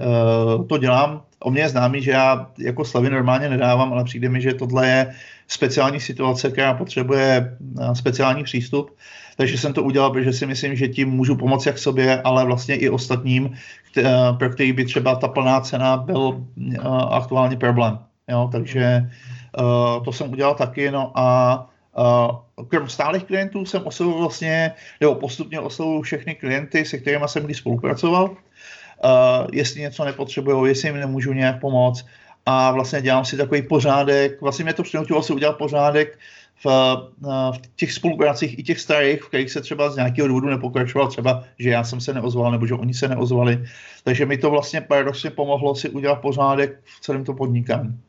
uh, 0.57 0.67
to 0.67 0.79
dělám, 0.79 1.23
o 1.41 1.51
mě 1.51 1.63
je 1.63 1.69
známý, 1.69 2.03
že 2.03 2.11
já 2.11 2.51
jako 2.59 2.85
slevy 2.85 3.11
normálně 3.11 3.49
nedávám, 3.49 3.93
ale 3.93 4.05
přijde 4.05 4.29
mi, 4.29 4.41
že 4.41 4.55
tohle 4.55 4.89
je 4.89 5.15
speciální 5.49 6.01
situace, 6.01 6.51
která 6.51 6.75
potřebuje 6.75 7.57
uh, 7.79 7.93
speciální 7.93 8.45
přístup, 8.45 8.97
takže 9.37 9.59
jsem 9.59 9.73
to 9.73 9.83
udělal, 9.83 10.11
protože 10.11 10.33
si 10.33 10.47
myslím, 10.47 10.77
že 10.77 10.89
tím 10.89 11.11
můžu 11.11 11.37
pomoct 11.37 11.67
jak 11.67 11.79
sobě, 11.79 12.23
ale 12.23 12.45
vlastně 12.45 12.77
i 12.77 12.89
ostatním, 12.89 13.51
pro 14.39 14.51
který 14.51 14.73
by 14.73 14.85
třeba 14.85 15.15
ta 15.15 15.29
plná 15.29 15.61
cena 15.61 15.97
byl 15.97 16.45
eh, 16.75 16.79
aktuálně 17.11 17.57
problém. 17.57 17.99
Jo, 18.29 18.49
takže 18.53 19.11
to 20.05 20.13
jsem 20.13 20.33
udělal 20.33 20.55
taky, 20.55 20.91
no 20.91 21.13
a 21.15 21.27
krom 22.69 22.89
stálých 22.89 23.25
klientů 23.25 23.67
jsem 23.67 23.87
oslovil 23.87 24.19
vlastně, 24.19 24.73
nebo 25.01 25.15
postupně 25.15 25.61
oslovil 25.61 26.03
všechny 26.03 26.35
klienty, 26.35 26.85
se 26.85 26.99
kterými 26.99 27.25
jsem 27.27 27.45
kdy 27.45 27.55
spolupracoval, 27.55 28.25
uh, 28.25 28.37
jestli 29.53 29.81
něco 29.81 30.05
nepotřebují, 30.05 30.71
jestli 30.71 30.89
jim 30.89 31.01
nemůžu 31.01 31.33
nějak 31.33 31.61
pomoct 31.61 32.07
a 32.47 32.73
vlastně 32.73 33.03
dělám 33.03 33.25
si 33.25 33.37
takový 33.37 33.63
pořádek, 33.63 34.41
vlastně 34.41 34.65
mě 34.65 34.75
to 34.75 34.83
přinutilo 34.83 35.23
si 35.23 35.33
udělat 35.33 35.59
pořádek 35.59 36.19
v, 36.65 36.67
v 37.53 37.61
těch 37.77 37.93
spolupracích 37.93 38.59
i 38.59 38.63
těch 38.63 38.81
starých, 38.81 39.23
v 39.23 39.29
kterých 39.29 39.51
se 39.51 39.61
třeba 39.61 39.91
z 39.91 39.97
nějakého 39.97 40.29
důvodu 40.29 40.49
nepokračoval, 40.49 41.09
třeba, 41.09 41.45
že 41.59 41.71
já 41.71 41.85
jsem 41.85 42.01
se 42.01 42.15
neozval, 42.15 42.53
nebo 42.53 42.67
že 42.67 42.75
oni 42.75 42.95
se 42.95 43.09
neozvali. 43.09 43.65
Takže 44.05 44.27
mi 44.27 44.39
to 44.39 44.51
vlastně 44.51 44.81
paradoxně 44.81 45.31
pomohlo 45.31 45.75
si 45.75 45.89
udělat 45.89 46.21
pořádek 46.21 46.81
v 46.85 47.01
celém 47.01 47.25
to 47.25 47.35
podnikání. 47.35 48.01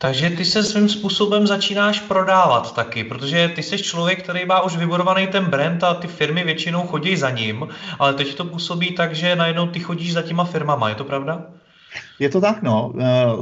Takže 0.00 0.30
ty 0.30 0.44
se 0.44 0.64
svým 0.64 0.88
způsobem 0.88 1.46
začínáš 1.46 2.00
prodávat 2.00 2.74
taky, 2.74 3.04
protože 3.04 3.48
ty 3.48 3.62
jsi 3.62 3.78
člověk, 3.78 4.22
který 4.22 4.46
má 4.46 4.62
už 4.62 4.76
vybudovaný 4.76 5.26
ten 5.26 5.44
brand 5.44 5.84
a 5.84 5.94
ty 5.94 6.06
firmy 6.06 6.44
většinou 6.44 6.86
chodí 6.86 7.16
za 7.16 7.30
ním, 7.30 7.68
ale 7.98 8.14
teď 8.14 8.34
to 8.34 8.44
působí 8.44 8.94
tak, 8.94 9.14
že 9.14 9.36
najednou 9.36 9.66
ty 9.66 9.80
chodíš 9.80 10.12
za 10.12 10.22
těma 10.22 10.44
firmama, 10.44 10.88
je 10.88 10.94
to 10.94 11.04
pravda? 11.04 11.46
Je 12.18 12.28
to 12.28 12.40
tak, 12.40 12.62
no. 12.62 12.92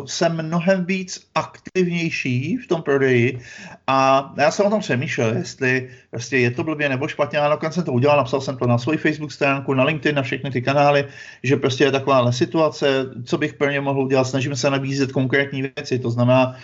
Jsem 0.06 0.42
mnohem 0.42 0.84
víc 0.84 1.26
aktivnější 1.34 2.56
v 2.56 2.66
tom 2.66 2.82
prodeji 2.82 3.40
a 3.86 4.32
já 4.36 4.50
jsem 4.50 4.66
o 4.66 4.70
tom 4.70 4.80
přemýšlel, 4.80 5.36
jestli 5.36 5.90
prostě 6.10 6.38
je 6.38 6.50
to 6.50 6.64
blbě 6.64 6.88
nebo 6.88 7.08
špatně, 7.08 7.38
ale 7.38 7.50
nakonec 7.50 7.74
jsem 7.74 7.84
to 7.84 7.92
udělal, 7.92 8.16
napsal 8.16 8.40
jsem 8.40 8.56
to 8.56 8.66
na 8.66 8.78
svoji 8.78 8.98
Facebook 8.98 9.32
stránku, 9.32 9.74
na 9.74 9.84
LinkedIn, 9.84 10.16
na 10.16 10.22
všechny 10.22 10.50
ty 10.50 10.62
kanály, 10.62 11.04
že 11.42 11.56
prostě 11.56 11.84
je 11.84 11.92
taková 11.92 12.32
situace, 12.32 13.06
co 13.24 13.38
bych 13.38 13.54
pro 13.54 13.70
ně 13.70 13.80
mohl 13.80 14.00
udělat, 14.00 14.24
snažím 14.24 14.56
se 14.56 14.70
nabízet 14.70 15.12
konkrétní 15.12 15.62
věci, 15.62 15.98
to 15.98 16.10
znamená, 16.10 16.56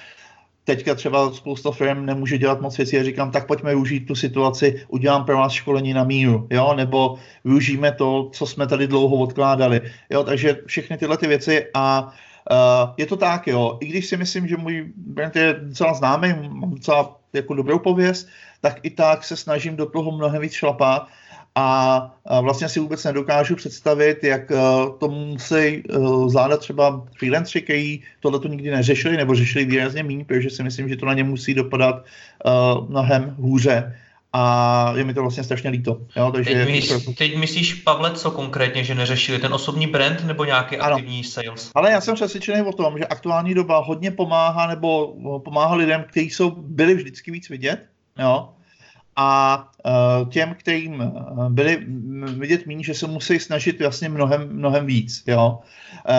teďka 0.64 0.94
třeba 0.94 1.32
spousta 1.32 1.70
firm 1.70 2.06
nemůže 2.06 2.38
dělat 2.38 2.60
moc 2.60 2.76
věcí 2.76 2.98
a 2.98 3.04
říkám, 3.04 3.30
tak 3.30 3.46
pojďme 3.46 3.70
využít 3.70 4.00
tu 4.00 4.14
situaci, 4.14 4.86
udělám 4.88 5.24
pro 5.24 5.36
vás 5.36 5.52
školení 5.52 5.94
na 5.94 6.04
míru, 6.04 6.46
jo, 6.50 6.74
nebo 6.76 7.18
využijeme 7.44 7.92
to, 7.92 8.30
co 8.32 8.46
jsme 8.46 8.66
tady 8.66 8.86
dlouho 8.86 9.16
odkládali, 9.16 9.80
jo, 10.10 10.24
takže 10.24 10.56
všechny 10.66 10.98
tyhle 10.98 11.16
ty 11.16 11.26
věci 11.26 11.66
a 11.74 12.02
uh, 12.50 12.94
je 12.96 13.06
to 13.06 13.16
tak, 13.16 13.46
jo, 13.46 13.78
i 13.80 13.86
když 13.86 14.06
si 14.06 14.16
myslím, 14.16 14.48
že 14.48 14.56
můj 14.56 14.92
brand 14.96 15.36
je 15.36 15.54
docela 15.62 15.94
známý, 15.94 16.28
mám 16.48 16.70
docela 16.70 17.16
jako 17.32 17.54
dobrou 17.54 17.78
pověst, 17.78 18.28
tak 18.60 18.80
i 18.82 18.90
tak 18.90 19.24
se 19.24 19.36
snažím 19.36 19.76
do 19.76 19.86
toho 19.86 20.12
mnohem 20.12 20.42
víc 20.42 20.52
šlapat 20.52 21.08
a 21.54 22.10
vlastně 22.40 22.68
si 22.68 22.80
vůbec 22.80 23.04
nedokážu 23.04 23.56
představit, 23.56 24.24
jak 24.24 24.50
eh, 24.50 24.56
to 24.98 25.08
musí 25.08 25.56
eh, 25.56 25.82
zvládat 26.26 26.60
třeba 26.60 27.06
freelanceri, 27.18 27.62
kteří 27.62 28.02
tohle 28.20 28.40
to 28.40 28.48
nikdy 28.48 28.70
neřešili 28.70 29.16
nebo 29.16 29.34
řešili 29.34 29.64
výrazně 29.64 30.02
méně, 30.02 30.24
protože 30.24 30.50
si 30.50 30.62
myslím, 30.62 30.88
že 30.88 30.96
to 30.96 31.06
na 31.06 31.14
ně 31.14 31.24
musí 31.24 31.54
dopadat 31.54 32.04
eh, 32.04 32.50
mnohem 32.88 33.36
hůře 33.38 33.96
a 34.32 34.94
je 34.96 35.04
mi 35.04 35.14
to 35.14 35.20
vlastně 35.20 35.44
strašně 35.44 35.70
líto. 35.70 36.00
Jo? 36.16 36.30
Takže 36.32 36.54
teď, 36.54 36.68
mys, 36.68 37.14
teď 37.14 37.36
myslíš, 37.36 37.74
Pavle, 37.74 38.10
co 38.10 38.30
konkrétně, 38.30 38.84
že 38.84 38.94
neřešili 38.94 39.38
ten 39.38 39.54
osobní 39.54 39.86
brand 39.86 40.24
nebo 40.24 40.44
nějaký 40.44 40.76
ano. 40.76 40.96
aktivní 40.96 41.24
sales? 41.24 41.70
Ale 41.74 41.90
já 41.90 42.00
jsem 42.00 42.14
přesvědčený 42.14 42.62
o 42.62 42.72
tom, 42.72 42.98
že 42.98 43.06
aktuální 43.06 43.54
doba 43.54 43.78
hodně 43.78 44.10
pomáhá 44.10 44.66
nebo 44.66 45.14
pomáhá 45.44 45.74
lidem, 45.74 46.04
kteří 46.08 46.30
jsou 46.30 46.50
byli 46.50 46.94
vždycky 46.94 47.30
víc 47.30 47.48
vidět, 47.48 47.86
jo? 48.18 48.48
A 49.16 49.58
uh, 49.84 50.28
těm, 50.28 50.54
kterým 50.54 51.02
e, 51.02 51.10
byli 51.48 51.86
vidět 52.38 52.66
méně, 52.66 52.84
že 52.84 52.94
se 52.94 53.06
musí 53.06 53.38
snažit 53.38 53.80
vlastně 53.80 54.08
mnohem, 54.08 54.48
mnohem 54.52 54.86
víc. 54.86 55.24
Jo. 55.26 55.58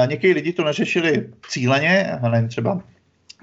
Někteří 0.09 0.33
lidi 0.33 0.53
to 0.53 0.63
neřešili 0.63 1.29
cíleně, 1.47 2.19
třeba 2.47 2.81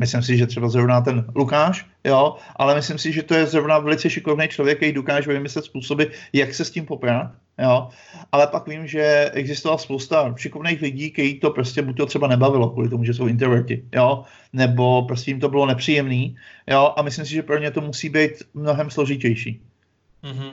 Myslím 0.00 0.22
si, 0.22 0.36
že 0.36 0.46
třeba 0.46 0.68
zrovna 0.68 1.00
ten 1.00 1.24
Lukáš, 1.36 1.86
jo, 2.04 2.36
ale 2.56 2.74
myslím 2.74 2.98
si, 2.98 3.12
že 3.12 3.22
to 3.22 3.34
je 3.34 3.46
zrovna 3.46 3.78
velice 3.78 4.10
šikovný 4.10 4.48
člověk, 4.48 4.78
který 4.78 4.92
dokáže 4.92 5.32
vymyslet 5.32 5.64
způsoby, 5.64 6.04
jak 6.32 6.54
se 6.54 6.64
s 6.64 6.70
tím 6.70 6.86
poprat. 6.86 7.30
Jo. 7.58 7.88
Ale 8.32 8.46
pak 8.46 8.68
vím, 8.68 8.86
že 8.86 9.30
existovala 9.34 9.78
spousta 9.78 10.34
šikovných 10.36 10.82
lidí, 10.82 11.10
kteří 11.10 11.40
to 11.40 11.50
prostě 11.50 11.82
buď 11.82 11.96
to 11.96 12.06
třeba 12.06 12.28
nebavilo 12.28 12.70
kvůli 12.70 12.88
tomu, 12.88 13.04
že 13.04 13.14
jsou 13.14 13.26
introverti, 13.26 13.84
jo, 13.92 14.24
nebo 14.52 15.02
prostě 15.02 15.30
jim 15.30 15.40
to 15.40 15.48
bylo 15.48 15.66
nepříjemný, 15.66 16.36
jo, 16.66 16.94
a 16.96 17.02
myslím 17.02 17.24
si, 17.24 17.32
že 17.32 17.42
pro 17.42 17.58
ně 17.58 17.70
to 17.70 17.80
musí 17.80 18.08
být 18.08 18.32
mnohem 18.54 18.90
složitější. 18.90 19.60
Mm-hmm. 20.24 20.52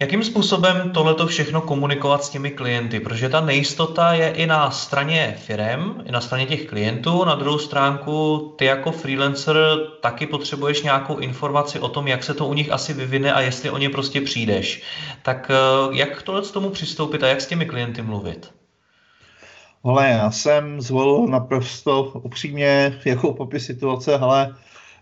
Jakým 0.00 0.24
způsobem 0.24 0.90
tohleto 0.90 1.26
všechno 1.26 1.60
komunikovat 1.60 2.24
s 2.24 2.28
těmi 2.28 2.50
klienty? 2.50 3.00
Protože 3.00 3.28
ta 3.28 3.40
nejistota 3.40 4.12
je 4.12 4.30
i 4.30 4.46
na 4.46 4.70
straně 4.70 5.34
firem, 5.38 6.02
i 6.06 6.12
na 6.12 6.20
straně 6.20 6.46
těch 6.46 6.66
klientů. 6.66 7.24
Na 7.24 7.34
druhou 7.34 7.58
stránku 7.58 8.38
ty 8.58 8.64
jako 8.64 8.92
freelancer 8.92 9.56
taky 10.00 10.26
potřebuješ 10.26 10.82
nějakou 10.82 11.18
informaci 11.18 11.80
o 11.80 11.88
tom, 11.88 12.08
jak 12.08 12.24
se 12.24 12.34
to 12.34 12.46
u 12.46 12.54
nich 12.54 12.72
asi 12.72 12.92
vyvine 12.92 13.32
a 13.32 13.40
jestli 13.40 13.70
o 13.70 13.78
ně 13.78 13.90
prostě 13.90 14.20
přijdeš. 14.20 14.82
Tak 15.22 15.50
eh, 15.50 15.96
jak 15.96 16.22
tohle 16.22 16.42
k 16.42 16.50
tomu 16.50 16.70
přistoupit 16.70 17.22
a 17.22 17.28
jak 17.28 17.40
s 17.40 17.46
těmi 17.46 17.66
klienty 17.66 18.02
mluvit? 18.02 18.54
Ale 19.84 20.08
já 20.10 20.30
jsem 20.30 20.80
zvolil 20.80 21.26
naprosto 21.26 22.02
upřímně 22.02 23.00
jako 23.04 23.32
popis 23.32 23.66
situace, 23.66 24.18
ale 24.18 24.54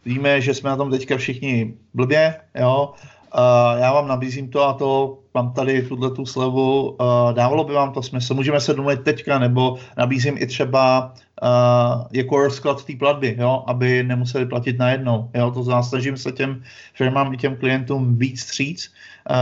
víme, 0.05 0.41
že 0.41 0.55
jsme 0.55 0.71
na 0.71 0.77
tom 0.77 0.91
teďka 0.91 1.17
všichni 1.17 1.75
blbě, 1.95 2.35
jo, 2.55 2.95
Uh, 3.35 3.81
já 3.81 3.93
vám 3.93 4.09
nabízím 4.09 4.49
to 4.49 4.63
a 4.63 4.73
to, 4.73 5.19
mám 5.35 5.53
tady 5.53 5.83
tuhle 5.83 6.11
tu 6.11 6.27
slevu, 6.27 6.91
uh, 6.91 6.97
dávalo 7.33 7.65
by 7.65 7.73
vám 7.73 7.93
to 7.93 8.03
smysl, 8.03 8.35
můžeme 8.35 8.61
se 8.61 8.75
domluvit 8.75 9.03
teďka, 9.03 9.39
nebo 9.39 9.77
nabízím 9.99 10.39
i 10.39 10.47
třeba 10.47 11.15
uh, 11.43 12.07
jako 12.13 12.39
rozklad 12.39 12.85
té 12.85 12.97
platby, 12.97 13.37
jo, 13.39 13.65
aby 13.67 14.03
nemuseli 14.03 14.47
platit 14.47 14.79
najednou, 14.79 15.31
jo, 15.35 15.51
to 15.51 15.63
znamená, 15.63 15.83
snažím 15.83 16.17
se 16.17 16.33
těm 16.33 16.63
firmám 16.95 17.35
i 17.35 17.37
těm 17.37 17.57
klientům 17.57 18.19
víc 18.19 18.41
stříc. 18.41 18.93
Uh, 19.31 19.37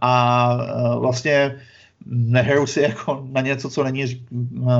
a 0.00 0.54
uh, 0.54 1.00
vlastně 1.00 1.54
nehraju 2.06 2.66
si 2.66 2.80
jako 2.80 3.26
na 3.32 3.40
něco, 3.40 3.70
co 3.70 3.84
není, 3.84 4.24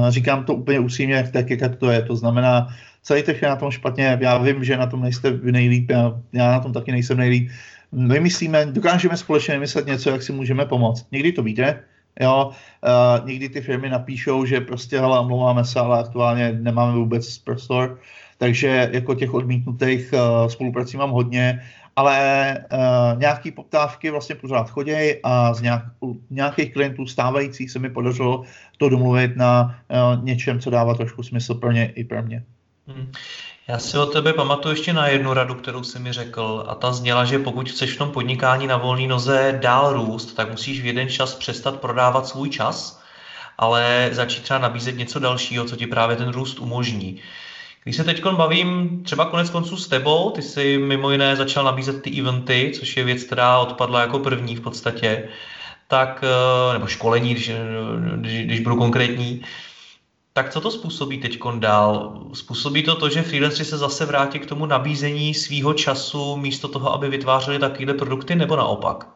říkám 0.08 0.44
to 0.44 0.54
úplně 0.54 0.78
upřímně, 0.78 1.30
tak 1.32 1.50
jak 1.50 1.76
to 1.76 1.90
je, 1.90 2.02
to 2.02 2.16
znamená, 2.16 2.68
celý 3.02 3.22
trh 3.22 3.42
je 3.42 3.48
na 3.48 3.56
tom 3.56 3.70
špatně, 3.70 4.18
já 4.20 4.38
vím, 4.38 4.64
že 4.64 4.76
na 4.76 4.86
tom 4.86 5.02
nejste 5.02 5.38
nejlíp, 5.42 5.90
já, 5.90 6.20
já 6.32 6.50
na 6.50 6.60
tom 6.60 6.72
taky 6.72 6.92
nejsem 6.92 7.16
nejlíp, 7.16 7.50
vymyslíme, 7.94 8.66
dokážeme 8.66 9.16
společně 9.16 9.54
vymyslet 9.54 9.86
něco, 9.86 10.10
jak 10.10 10.22
si 10.22 10.32
můžeme 10.32 10.66
pomoct. 10.66 11.06
Někdy 11.12 11.32
to 11.32 11.42
víte, 11.42 11.80
jo, 12.20 12.50
uh, 12.50 13.26
někdy 13.28 13.48
ty 13.48 13.60
firmy 13.60 13.90
napíšou, 13.90 14.44
že 14.44 14.60
prostě, 14.60 15.00
hele, 15.00 15.18
omlouváme 15.18 15.64
se, 15.64 15.80
ale 15.80 15.98
aktuálně 15.98 16.52
nemáme 16.52 16.98
vůbec 16.98 17.38
prostor, 17.38 18.00
takže 18.38 18.90
jako 18.92 19.14
těch 19.14 19.34
odmítnutých 19.34 20.12
uh, 20.12 20.48
spoluprací 20.48 20.96
mám 20.96 21.10
hodně, 21.10 21.62
ale 21.96 22.18
uh, 22.72 23.20
nějaký 23.20 23.50
poptávky 23.50 24.10
vlastně 24.10 24.34
pořád 24.34 24.70
chodějí 24.70 25.14
a 25.22 25.54
z 25.54 25.60
nějak, 25.60 25.82
u 26.02 26.20
nějakých 26.30 26.72
klientů 26.72 27.06
stávajících 27.06 27.70
se 27.70 27.78
mi 27.78 27.90
podařilo 27.90 28.42
to 28.78 28.88
domluvit 28.88 29.36
na 29.36 29.80
uh, 29.88 30.24
něčem, 30.24 30.60
co 30.60 30.70
dává 30.70 30.94
trošku 30.94 31.22
smysl 31.22 31.54
pro 31.54 31.72
ně 31.72 31.92
i 31.94 32.04
pro 32.04 32.22
mě. 32.22 32.42
Hmm. 32.86 33.12
Já 33.68 33.78
si 33.78 33.98
od 33.98 34.12
tebe 34.12 34.32
pamatuju 34.32 34.72
ještě 34.72 34.92
na 34.92 35.08
jednu 35.08 35.34
radu, 35.34 35.54
kterou 35.54 35.82
jsi 35.82 35.98
mi 35.98 36.12
řekl, 36.12 36.64
a 36.66 36.74
ta 36.74 36.92
zněla, 36.92 37.24
že 37.24 37.38
pokud 37.38 37.68
chceš 37.70 37.92
v 37.94 37.98
tom 37.98 38.10
podnikání 38.10 38.66
na 38.66 38.76
volné 38.76 39.06
noze 39.06 39.54
dál 39.60 39.92
růst, 39.92 40.34
tak 40.34 40.50
musíš 40.50 40.80
v 40.80 40.86
jeden 40.86 41.08
čas 41.08 41.34
přestat 41.34 41.76
prodávat 41.80 42.26
svůj 42.26 42.48
čas, 42.48 43.00
ale 43.58 44.08
začít 44.12 44.40
třeba 44.42 44.58
nabízet 44.58 44.96
něco 44.96 45.18
dalšího, 45.18 45.64
co 45.64 45.76
ti 45.76 45.86
právě 45.86 46.16
ten 46.16 46.28
růst 46.28 46.60
umožní. 46.60 47.14
Když 47.84 47.96
se 47.96 48.04
teď 48.04 48.24
bavím 48.26 48.98
třeba 49.02 49.26
konec 49.26 49.50
konců 49.50 49.76
s 49.76 49.88
tebou, 49.88 50.30
ty 50.30 50.42
jsi 50.42 50.78
mimo 50.78 51.10
jiné 51.10 51.36
začal 51.36 51.64
nabízet 51.64 52.02
ty 52.02 52.20
eventy, 52.20 52.70
což 52.74 52.96
je 52.96 53.04
věc, 53.04 53.24
která 53.24 53.58
odpadla 53.58 54.00
jako 54.00 54.18
první 54.18 54.56
v 54.56 54.60
podstatě, 54.60 55.22
tak, 55.86 56.24
eh, 56.24 56.72
nebo 56.72 56.86
školení, 56.86 57.32
když, 57.32 57.50
když, 58.16 58.44
když 58.44 58.60
budu 58.60 58.76
konkrétní, 58.76 59.40
tak 60.36 60.50
co 60.50 60.60
to 60.60 60.70
způsobí 60.70 61.18
teď 61.18 61.38
dál? 61.58 62.20
Způsobí 62.32 62.82
to 62.82 62.94
to, 62.94 63.08
že 63.08 63.22
freelanceri 63.22 63.64
se 63.64 63.78
zase 63.78 64.06
vrátí 64.06 64.38
k 64.38 64.46
tomu 64.46 64.66
nabízení 64.66 65.34
svýho 65.34 65.74
času 65.74 66.36
místo 66.36 66.68
toho, 66.68 66.92
aby 66.92 67.08
vytvářeli 67.08 67.58
takovéhle 67.58 67.94
produkty, 67.94 68.34
nebo 68.34 68.56
naopak? 68.56 69.08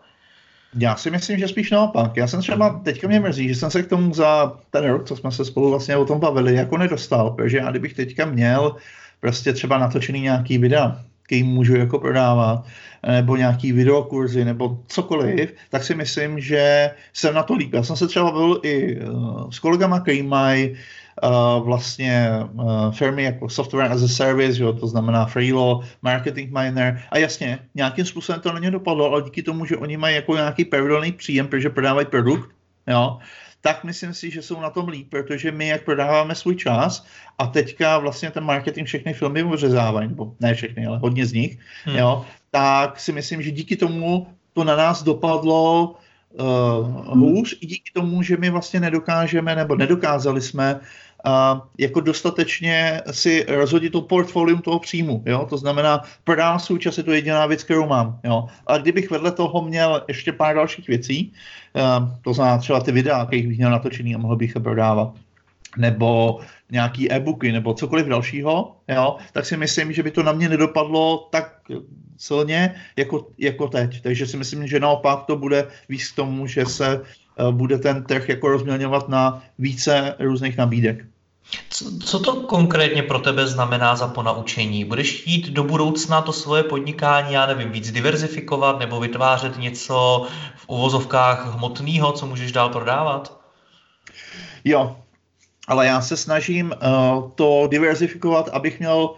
Já 0.79 0.97
si 0.97 1.11
myslím, 1.11 1.39
že 1.39 1.49
spíš 1.49 1.71
naopak. 1.71 2.17
Já 2.17 2.27
jsem 2.27 2.41
třeba, 2.41 2.81
teďka 2.85 3.09
mě 3.09 3.21
mrzí, 3.21 3.49
že 3.49 3.55
jsem 3.55 3.71
se 3.71 3.83
k 3.83 3.89
tomu 3.89 4.15
za 4.15 4.53
ten 4.71 4.85
rok, 4.85 5.05
co 5.05 5.17
jsme 5.17 5.33
se 5.33 5.45
spolu 5.45 5.71
vlastně 5.71 5.97
o 5.97 6.05
tom 6.05 6.21
bavili, 6.21 6.55
jako 6.55 6.79
nedostal, 6.79 7.31
protože 7.31 7.57
já 7.57 7.71
kdybych 7.71 7.95
teďka 7.95 8.25
měl 8.25 8.77
prostě 9.21 9.53
třeba 9.53 9.79
natočený 9.79 10.21
nějaký 10.21 10.59
videa, 10.59 11.01
který 11.23 11.43
můžu 11.43 11.77
jako 11.77 11.99
prodávat, 11.99 12.65
nebo 13.07 13.37
nějaký 13.37 13.73
videokurzy, 13.73 14.45
nebo 14.45 14.79
cokoliv, 14.87 15.55
tak 15.71 15.85
si 15.85 15.95
myslím, 15.95 16.41
že 16.41 16.91
jsem 17.13 17.35
na 17.35 17.43
to 17.43 17.55
líp. 17.55 17.75
Já 17.75 17.83
jsem 17.83 17.97
se 17.97 18.09
třeba 18.09 18.31
bavil 18.31 18.61
i 18.63 19.01
uh, 19.01 19.51
s 19.51 19.59
kolegama, 19.59 20.01
kteří 20.01 20.23
mají 20.23 20.77
uh, 21.23 21.67
vlastně 21.67 22.31
uh, 22.53 22.93
firmy 22.93 23.23
jako 23.25 23.49
Software 23.49 23.93
as 23.93 24.03
a 24.03 24.09
Service, 24.09 24.63
jo, 24.63 24.73
to 24.73 24.87
znamená 24.87 25.27
Freelo, 25.27 25.81
Marketing 26.03 26.59
Miner 26.59 27.03
a 27.11 27.19
jasně, 27.19 27.59
nějakým 27.75 28.05
způsobem 28.05 28.41
to 28.41 28.53
na 28.53 28.59
ně 28.59 28.71
dopadlo, 28.71 29.13
ale 29.13 29.23
díky 29.23 29.43
tomu, 29.43 29.65
že 29.65 29.77
oni 29.77 29.97
mají 29.97 30.15
jako 30.15 30.37
nějaký 30.37 30.65
pravidelný 30.65 31.13
příjem, 31.13 31.47
protože 31.47 31.71
prodávají 31.71 32.07
produkt, 32.07 32.51
jo, 32.87 33.19
tak 33.61 33.85
myslím 33.85 34.15
si, 34.15 34.31
že 34.31 34.43
jsou 34.43 34.61
na 34.61 34.71
tom 34.71 34.89
líp, 34.89 35.11
protože 35.11 35.53
my, 35.53 35.69
jak 35.69 35.85
prodáváme 35.85 36.35
svůj 36.35 36.57
čas 36.57 37.07
a 37.39 37.47
teďka 37.47 37.99
vlastně 37.99 38.31
ten 38.31 38.45
marketing 38.45 38.87
všechny 38.87 39.15
filmy 39.15 39.43
ořezávají, 39.43 40.09
nebo 40.09 40.33
ne 40.41 40.55
všechny, 40.55 40.87
ale 40.87 40.99
hodně 40.99 41.27
z 41.27 41.33
nich, 41.33 41.59
hmm. 41.85 41.97
jo, 41.97 42.25
tak 42.51 43.01
si 43.01 43.13
myslím, 43.13 43.43
že 43.43 43.51
díky 43.51 43.77
tomu 43.77 44.27
to 44.53 44.65
na 44.65 44.77
nás 44.77 45.03
dopadlo 45.03 45.97
uh, 46.33 47.19
hůř, 47.19 47.59
i 47.61 47.67
díky 47.67 47.91
tomu, 47.93 48.23
že 48.23 48.37
my 48.37 48.51
vlastně 48.51 48.81
nedokážeme, 48.81 49.57
nebo 49.57 49.77
nedokázali 49.77 50.41
jsme 50.41 50.75
uh, 50.75 50.81
jako 51.79 52.01
dostatečně 52.01 53.03
si 53.11 53.47
rozhodit 53.49 53.93
to 53.93 54.03
portfolium 54.03 54.61
toho 54.61 54.79
příjmu. 54.79 55.23
Jo? 55.27 55.47
To 55.51 55.59
znamená, 55.59 56.03
prodám 56.25 56.59
svůj 56.59 56.79
čas, 56.79 56.99
je 56.99 57.05
to 57.05 57.13
jediná 57.13 57.47
věc, 57.47 57.65
kterou 57.65 57.87
mám. 57.87 58.21
Jo? 58.25 58.47
A 58.67 58.79
kdybych 58.79 59.11
vedle 59.11 59.33
toho 59.33 59.63
měl 59.63 60.05
ještě 60.09 60.33
pár 60.33 60.55
dalších 60.55 60.89
věcí, 60.89 61.33
uh, 61.73 62.09
to 62.23 62.35
znamená 62.35 62.59
třeba 62.59 62.81
ty 62.81 62.93
videa, 62.93 63.27
kterých 63.27 63.49
bych 63.49 63.59
měl 63.59 63.71
natočený 63.71 64.15
a 64.15 64.19
mohl 64.19 64.37
bych 64.37 64.55
je 64.55 64.61
prodávat, 64.61 65.15
nebo 65.77 66.41
nějaký 66.71 67.13
e-booky 67.13 67.53
nebo 67.53 67.75
cokoliv 67.75 68.07
dalšího, 68.07 68.77
jo, 68.89 69.17
tak 69.33 69.47
si 69.47 69.57
myslím, 69.57 69.93
že 69.93 70.03
by 70.03 70.11
to 70.11 70.23
na 70.23 70.33
mě 70.33 70.49
nedopadlo 70.49 71.29
tak 71.31 71.61
silně 72.17 72.75
jako, 72.97 73.27
jako 73.39 73.69
teď. 73.69 74.03
Takže 74.03 74.27
si 74.27 74.37
myslím, 74.37 74.67
že 74.67 74.81
naopak 74.81 75.25
to 75.25 75.37
bude 75.37 75.69
víc 75.89 76.11
k 76.11 76.17
tomu, 76.17 76.47
že 76.47 76.67
se 76.67 77.01
bude 77.51 77.79
ten 77.79 78.05
trh 78.05 78.29
jako 78.29 78.49
rozmělňovat 78.49 79.09
na 79.09 79.43
více 79.59 80.15
různých 80.19 80.57
nabídek. 80.57 81.05
Co, 81.71 81.99
co 81.99 82.19
to 82.19 82.35
konkrétně 82.35 83.03
pro 83.03 83.19
tebe 83.19 83.47
znamená 83.47 83.97
za 83.97 84.09
ponaučení? 84.09 84.85
Budeš 84.85 85.21
chtít 85.21 85.51
do 85.51 85.65
budoucna 85.65 86.23
to 86.23 86.33
svoje 86.33 86.63
podnikání, 86.63 87.33
já 87.33 87.47
nevím, 87.47 87.71
víc 87.71 87.93
diverzifikovat 87.93 88.79
nebo 88.79 89.01
vytvářet 89.01 89.59
něco 89.59 90.27
v 90.57 90.65
uvozovkách 90.69 91.55
hmotného, 91.55 92.13
co 92.13 92.27
můžeš 92.27 92.53
dál 92.53 92.69
prodávat? 92.69 93.41
Jo, 94.65 94.97
ale 95.69 95.87
já 95.87 96.01
se 96.01 96.17
snažím 96.17 96.73
uh, 96.73 97.31
to 97.35 97.67
diverzifikovat, 97.71 98.49
abych 98.49 98.79
měl 98.79 98.99
uh, 98.99 99.17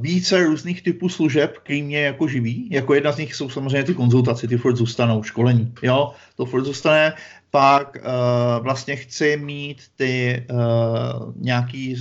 více 0.00 0.44
různých 0.44 0.82
typů 0.82 1.08
služeb, 1.08 1.58
který 1.58 1.82
mě 1.82 2.00
jako 2.00 2.28
živí. 2.28 2.68
Jako 2.70 2.94
jedna 2.94 3.12
z 3.12 3.18
nich 3.18 3.34
jsou 3.34 3.50
samozřejmě 3.50 3.84
ty 3.84 3.94
konzultace, 3.94 4.48
ty 4.48 4.56
furt 4.56 4.76
zůstanou, 4.76 5.22
školení. 5.22 5.74
Jo, 5.82 6.12
to 6.36 6.44
furt 6.44 6.64
zůstane. 6.64 7.12
Pak 7.50 7.96
uh, 7.96 8.64
vlastně 8.64 8.96
chci 8.96 9.36
mít 9.36 9.82
ty 9.96 10.46
uh, 10.50 11.32
nějaký 11.36 11.96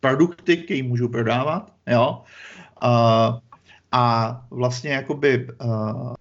produkty, 0.00 0.56
které 0.56 0.82
můžu 0.82 1.08
prodávat. 1.08 1.72
Jo. 1.86 2.22
Uh, 2.82 3.38
a 3.92 4.40
vlastně 4.50 4.90
jakoby 4.90 5.48
uh, 5.64 6.14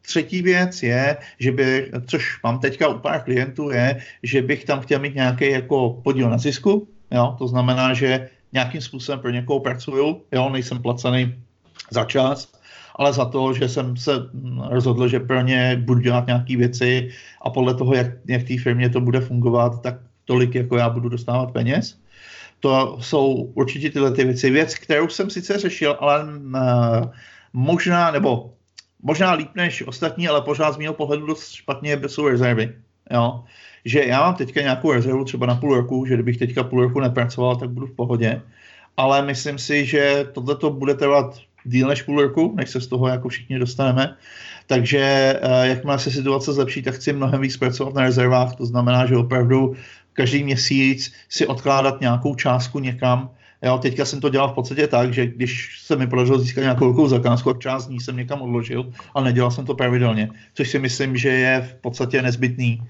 Třetí 0.00 0.42
věc 0.42 0.82
je, 0.82 1.16
že 1.38 1.52
by, 1.52 1.90
což 2.06 2.42
mám 2.42 2.58
teďka 2.58 2.88
u 2.88 2.98
pár 2.98 3.20
klientů, 3.22 3.70
je, 3.70 4.02
že 4.22 4.42
bych 4.42 4.64
tam 4.64 4.80
chtěl 4.80 4.98
mít 4.98 5.14
nějaký 5.14 5.50
jako 5.50 6.00
podíl 6.04 6.30
na 6.30 6.38
zisku, 6.38 6.88
jo? 7.10 7.36
to 7.38 7.48
znamená, 7.48 7.94
že 7.94 8.28
nějakým 8.52 8.80
způsobem 8.80 9.20
pro 9.20 9.30
někoho 9.30 9.60
pracuju, 9.60 10.22
jo? 10.32 10.50
nejsem 10.50 10.82
placený 10.82 11.34
za 11.90 12.04
čas, 12.04 12.52
ale 12.96 13.12
za 13.12 13.24
to, 13.24 13.54
že 13.54 13.68
jsem 13.68 13.96
se 13.96 14.12
rozhodl, 14.70 15.08
že 15.08 15.20
pro 15.20 15.40
ně 15.40 15.82
budu 15.84 16.00
dělat 16.00 16.26
nějaké 16.26 16.56
věci 16.56 17.10
a 17.42 17.50
podle 17.50 17.74
toho, 17.74 17.94
jak, 17.94 18.06
jak 18.26 18.42
té 18.42 18.58
firmě 18.58 18.90
to 18.90 19.00
bude 19.00 19.20
fungovat, 19.20 19.82
tak 19.82 19.94
tolik, 20.24 20.54
jako 20.54 20.76
já 20.76 20.90
budu 20.90 21.08
dostávat 21.08 21.52
peněz. 21.52 21.98
To 22.60 22.98
jsou 23.00 23.32
určitě 23.54 23.90
tyhle 23.90 24.10
ty 24.10 24.24
věci. 24.24 24.50
Věc, 24.50 24.74
kterou 24.74 25.08
jsem 25.08 25.30
sice 25.30 25.58
řešil, 25.58 25.96
ale 26.00 26.24
uh, 26.24 26.60
možná, 27.52 28.10
nebo 28.10 28.54
možná 29.02 29.32
líp 29.32 29.50
než 29.54 29.82
ostatní, 29.86 30.28
ale 30.28 30.42
pořád 30.42 30.72
z 30.72 30.78
mého 30.78 30.94
pohledu 30.94 31.26
dost 31.26 31.50
špatně 31.52 32.00
jsou 32.06 32.28
rezervy. 32.28 32.74
Jo? 33.10 33.44
Že 33.84 34.04
já 34.04 34.20
mám 34.20 34.34
teďka 34.34 34.60
nějakou 34.60 34.92
rezervu 34.92 35.24
třeba 35.24 35.46
na 35.46 35.54
půl 35.54 35.74
roku, 35.74 36.06
že 36.06 36.14
kdybych 36.14 36.36
teďka 36.36 36.64
půl 36.64 36.82
roku 36.82 37.00
nepracoval, 37.00 37.56
tak 37.56 37.70
budu 37.70 37.86
v 37.86 37.96
pohodě. 37.96 38.42
Ale 38.96 39.22
myslím 39.22 39.58
si, 39.58 39.84
že 39.84 40.26
tohle 40.32 40.56
to 40.56 40.70
bude 40.70 40.94
trvat 40.94 41.38
díl 41.64 41.88
než 41.88 42.02
půl 42.02 42.22
roku, 42.22 42.54
než 42.56 42.70
se 42.70 42.80
z 42.80 42.86
toho 42.86 43.08
jako 43.08 43.28
všichni 43.28 43.58
dostaneme. 43.58 44.16
Takže 44.66 45.00
eh, 45.42 45.68
jakmile 45.68 45.98
se 45.98 46.10
situace 46.10 46.52
zlepší, 46.52 46.82
tak 46.82 46.94
chci 46.94 47.12
mnohem 47.12 47.40
víc 47.40 47.56
pracovat 47.56 47.94
na 47.94 48.02
rezervách. 48.02 48.56
To 48.56 48.66
znamená, 48.66 49.06
že 49.06 49.16
opravdu 49.16 49.76
každý 50.12 50.44
měsíc 50.44 51.12
si 51.28 51.46
odkládat 51.46 52.00
nějakou 52.00 52.34
částku 52.34 52.78
někam, 52.78 53.30
Jo, 53.62 53.78
teďka 53.78 54.04
jsem 54.04 54.20
to 54.20 54.28
dělal 54.28 54.48
v 54.48 54.54
podstatě 54.54 54.86
tak, 54.86 55.14
že 55.14 55.26
když 55.26 55.80
se 55.82 55.96
mi 55.96 56.06
podařilo 56.06 56.38
získat 56.38 56.60
nějakou 56.60 56.84
velkou 56.84 57.08
zakázku, 57.08 57.50
a 57.50 57.58
část 57.58 57.88
ní 57.88 58.00
jsem 58.00 58.16
někam 58.16 58.42
odložil, 58.42 58.92
ale 59.14 59.24
nedělal 59.24 59.50
jsem 59.50 59.66
to 59.66 59.74
pravidelně, 59.74 60.30
což 60.54 60.70
si 60.70 60.78
myslím, 60.78 61.16
že 61.16 61.28
je 61.28 61.60
v 61.60 61.74
podstatě 61.74 62.22
nezbytný. 62.22 62.82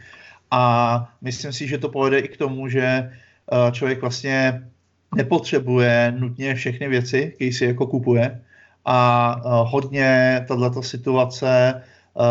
A 0.51 1.15
myslím 1.23 1.53
si, 1.53 1.69
že 1.69 1.79
to 1.79 1.89
povede 1.89 2.19
i 2.19 2.29
k 2.29 2.37
tomu, 2.37 2.69
že 2.69 2.83
eh, 2.83 3.73
člověk 3.73 4.01
vlastně 4.01 4.63
nepotřebuje 5.17 6.15
nutně 6.19 6.55
všechny 6.55 6.89
věci, 6.89 7.33
které 7.37 7.53
si 7.53 7.65
jako 7.65 7.87
kupuje. 7.87 8.41
A 8.85 9.37
eh, 9.37 9.49
hodně 9.71 10.41
tato 10.49 10.83
situace 10.83 11.75
eh, 11.75 12.23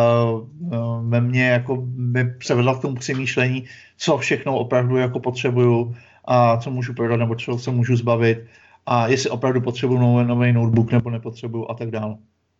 ve 1.01 1.21
mně 1.21 1.47
jako 1.47 1.77
by 1.85 2.23
převedla 2.23 2.75
k 2.75 2.81
tomu 2.81 2.95
přemýšlení, 2.95 3.65
co 3.97 4.17
všechno 4.17 4.57
opravdu 4.57 4.97
jako 4.97 5.19
potřebuju 5.19 5.95
a 6.29 6.57
co 6.57 6.71
můžu 6.71 6.93
prodat 6.93 7.17
nebo 7.17 7.35
čeho 7.35 7.59
se 7.59 7.71
můžu 7.71 7.95
zbavit 7.95 8.37
a 8.85 9.07
jestli 9.07 9.29
opravdu 9.29 9.61
potřebuji 9.61 9.97
nový, 9.97 10.27
nový 10.27 10.53
notebook 10.53 10.91
nebo 10.91 11.09
nepotřebuju 11.09 11.65
a 11.69 11.73
tak 11.73 11.91
dále. 11.91 12.15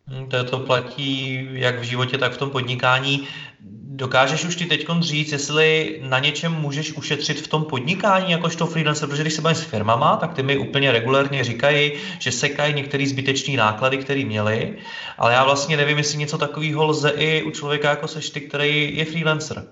Hmm, 0.06 0.26
to, 0.28 0.44
to 0.44 0.58
platí 0.58 1.48
jak 1.52 1.78
v 1.78 1.82
životě, 1.82 2.18
tak 2.18 2.32
v 2.32 2.36
tom 2.36 2.50
podnikání. 2.50 3.26
Dokážeš 3.92 4.44
už 4.44 4.56
ty 4.56 4.66
teď 4.66 4.86
říct, 5.00 5.32
jestli 5.32 6.00
na 6.02 6.18
něčem 6.18 6.52
můžeš 6.52 6.92
ušetřit 6.92 7.40
v 7.40 7.48
tom 7.48 7.64
podnikání 7.64 8.32
jakožto 8.32 8.66
freelancer, 8.66 9.08
protože 9.08 9.22
když 9.22 9.34
se 9.34 9.42
bavím 9.42 9.56
s 9.56 9.62
firmama, 9.62 10.16
tak 10.16 10.34
ty 10.34 10.42
mi 10.42 10.58
úplně 10.58 10.92
regulérně 10.92 11.44
říkají, 11.44 11.92
že 12.18 12.32
sekají 12.32 12.74
některé 12.74 13.06
zbytečné 13.06 13.56
náklady, 13.56 13.98
které 13.98 14.24
měli, 14.24 14.76
ale 15.18 15.32
já 15.32 15.44
vlastně 15.44 15.76
nevím, 15.76 15.98
jestli 15.98 16.18
něco 16.18 16.38
takového 16.38 16.84
lze 16.84 17.10
i 17.10 17.42
u 17.42 17.50
člověka 17.50 17.90
jako 17.90 18.08
seš 18.08 18.30
ty, 18.30 18.40
který 18.40 18.96
je 18.96 19.04
freelancer. 19.04 19.64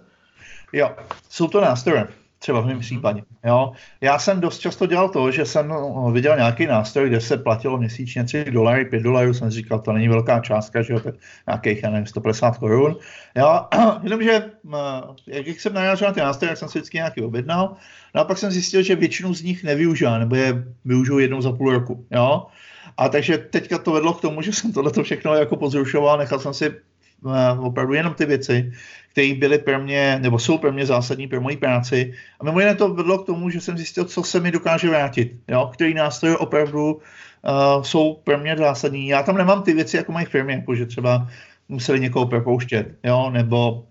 Jo, 0.72 0.90
jsou 1.28 1.48
to 1.48 1.60
nástroje 1.60 2.06
třeba 2.38 2.60
v 2.60 2.66
mém 2.66 2.80
případě. 2.80 3.22
Jo. 3.44 3.72
Já 4.00 4.18
jsem 4.18 4.40
dost 4.40 4.58
často 4.58 4.86
dělal 4.86 5.08
to, 5.08 5.30
že 5.30 5.44
jsem 5.44 5.68
no, 5.68 6.10
viděl 6.12 6.36
nějaký 6.36 6.66
nástroj, 6.66 7.08
kde 7.08 7.20
se 7.20 7.36
platilo 7.38 7.78
měsíčně 7.78 8.24
3 8.24 8.44
dolary, 8.44 8.84
5 8.84 9.02
dolarů, 9.02 9.34
jsem 9.34 9.50
říkal, 9.50 9.78
to 9.78 9.92
není 9.92 10.08
velká 10.08 10.40
částka, 10.40 10.82
že 10.82 10.92
jo, 10.92 11.00
to 11.00 11.12
nějakých, 11.46 11.82
já 11.82 11.90
nevím, 11.90 12.06
150 12.06 12.58
korun. 12.58 12.96
Jo. 13.36 13.66
Jenomže, 14.02 14.50
jak 15.26 15.60
jsem 15.60 15.74
narážel 15.74 16.08
na 16.08 16.14
ty 16.14 16.20
nástroje, 16.20 16.48
tak 16.48 16.58
jsem 16.58 16.68
si 16.68 16.78
vždycky 16.78 16.96
nějaký 16.96 17.22
objednal, 17.22 17.76
no 18.14 18.20
a 18.20 18.24
pak 18.24 18.38
jsem 18.38 18.50
zjistil, 18.50 18.82
že 18.82 18.96
většinu 18.96 19.34
z 19.34 19.42
nich 19.42 19.64
nevyužívá, 19.64 20.18
nebo 20.18 20.34
je 20.34 20.64
využiju 20.84 21.18
jednou 21.18 21.40
za 21.40 21.52
půl 21.52 21.72
roku. 21.72 22.06
Jo. 22.10 22.46
A 22.96 23.08
takže 23.08 23.38
teďka 23.38 23.78
to 23.78 23.92
vedlo 23.92 24.14
k 24.14 24.20
tomu, 24.20 24.42
že 24.42 24.52
jsem 24.52 24.72
tohle 24.72 25.02
všechno 25.02 25.34
jako 25.34 25.56
pozrušoval, 25.56 26.18
nechal 26.18 26.38
jsem 26.38 26.54
si 26.54 26.74
opravdu 27.58 27.94
jenom 27.94 28.14
ty 28.14 28.26
věci, 28.26 28.72
které 29.12 29.34
byly 29.34 29.58
pro 29.58 29.78
mě, 29.78 30.18
nebo 30.22 30.38
jsou 30.38 30.58
pro 30.58 30.72
mě 30.72 30.86
zásadní 30.86 31.28
pro 31.28 31.40
moji 31.40 31.56
práci. 31.56 32.14
A 32.40 32.44
mimo 32.44 32.60
jiné 32.60 32.74
to 32.74 32.94
vedlo 32.94 33.18
k 33.18 33.26
tomu, 33.26 33.50
že 33.50 33.60
jsem 33.60 33.76
zjistil, 33.76 34.04
co 34.04 34.22
se 34.22 34.40
mi 34.40 34.50
dokáže 34.50 34.88
vrátit, 34.88 35.36
jo? 35.48 35.70
který 35.72 35.94
nástroje 35.94 36.36
opravdu 36.36 36.94
uh, 36.94 37.82
jsou 37.82 38.14
pro 38.24 38.38
mě 38.38 38.56
zásadní. 38.56 39.08
Já 39.08 39.22
tam 39.22 39.36
nemám 39.36 39.62
ty 39.62 39.72
věci, 39.72 39.96
jako 39.96 40.12
mají 40.12 40.26
firmy, 40.26 40.52
jako 40.52 40.74
že 40.74 40.86
třeba 40.86 41.28
museli 41.68 42.00
někoho 42.00 42.26
propouštět, 42.26 42.94
jo? 43.04 43.30
nebo 43.30 43.84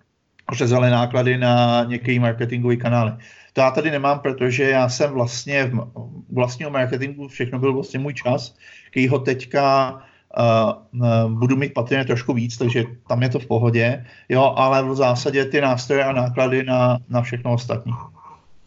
řezali 0.53 0.89
náklady 0.89 1.37
na 1.37 1.83
některé 1.83 2.19
marketingové 2.19 2.75
kanály. 2.75 3.11
To 3.53 3.61
já 3.61 3.71
tady 3.71 3.91
nemám, 3.91 4.19
protože 4.19 4.63
já 4.63 4.89
jsem 4.89 5.11
vlastně 5.11 5.65
v 5.65 5.89
vlastního 6.29 6.71
marketingu, 6.71 7.27
všechno 7.27 7.59
byl 7.59 7.73
vlastně 7.73 7.99
můj 7.99 8.13
čas, 8.13 8.55
který 8.91 9.07
ho 9.07 9.19
teďka 9.19 9.93
uh, 10.37 11.31
budu 11.31 11.55
mít 11.55 11.73
patrně 11.73 12.05
trošku 12.05 12.33
víc, 12.33 12.57
takže 12.57 12.83
tam 13.07 13.23
je 13.23 13.29
to 13.29 13.39
v 13.39 13.45
pohodě, 13.45 14.05
jo, 14.29 14.53
ale 14.57 14.83
v 14.83 14.95
zásadě 14.95 15.45
ty 15.45 15.61
nástroje 15.61 16.03
a 16.03 16.11
náklady 16.11 16.63
na, 16.63 16.97
na 17.09 17.21
všechno 17.21 17.53
ostatní. 17.53 17.93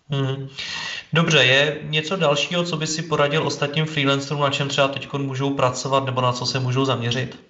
Hmm. 0.08 0.48
Dobře, 1.12 1.44
je 1.44 1.78
něco 1.82 2.16
dalšího, 2.16 2.64
co 2.64 2.76
by 2.76 2.86
si 2.86 3.02
poradil 3.02 3.46
ostatním 3.46 3.86
freelancerům, 3.86 4.42
na 4.42 4.50
čem 4.50 4.68
třeba 4.68 4.88
teď 4.88 5.12
můžou 5.12 5.50
pracovat 5.50 6.06
nebo 6.06 6.20
na 6.20 6.32
co 6.32 6.46
se 6.46 6.60
můžou 6.60 6.84
zaměřit? 6.84 7.49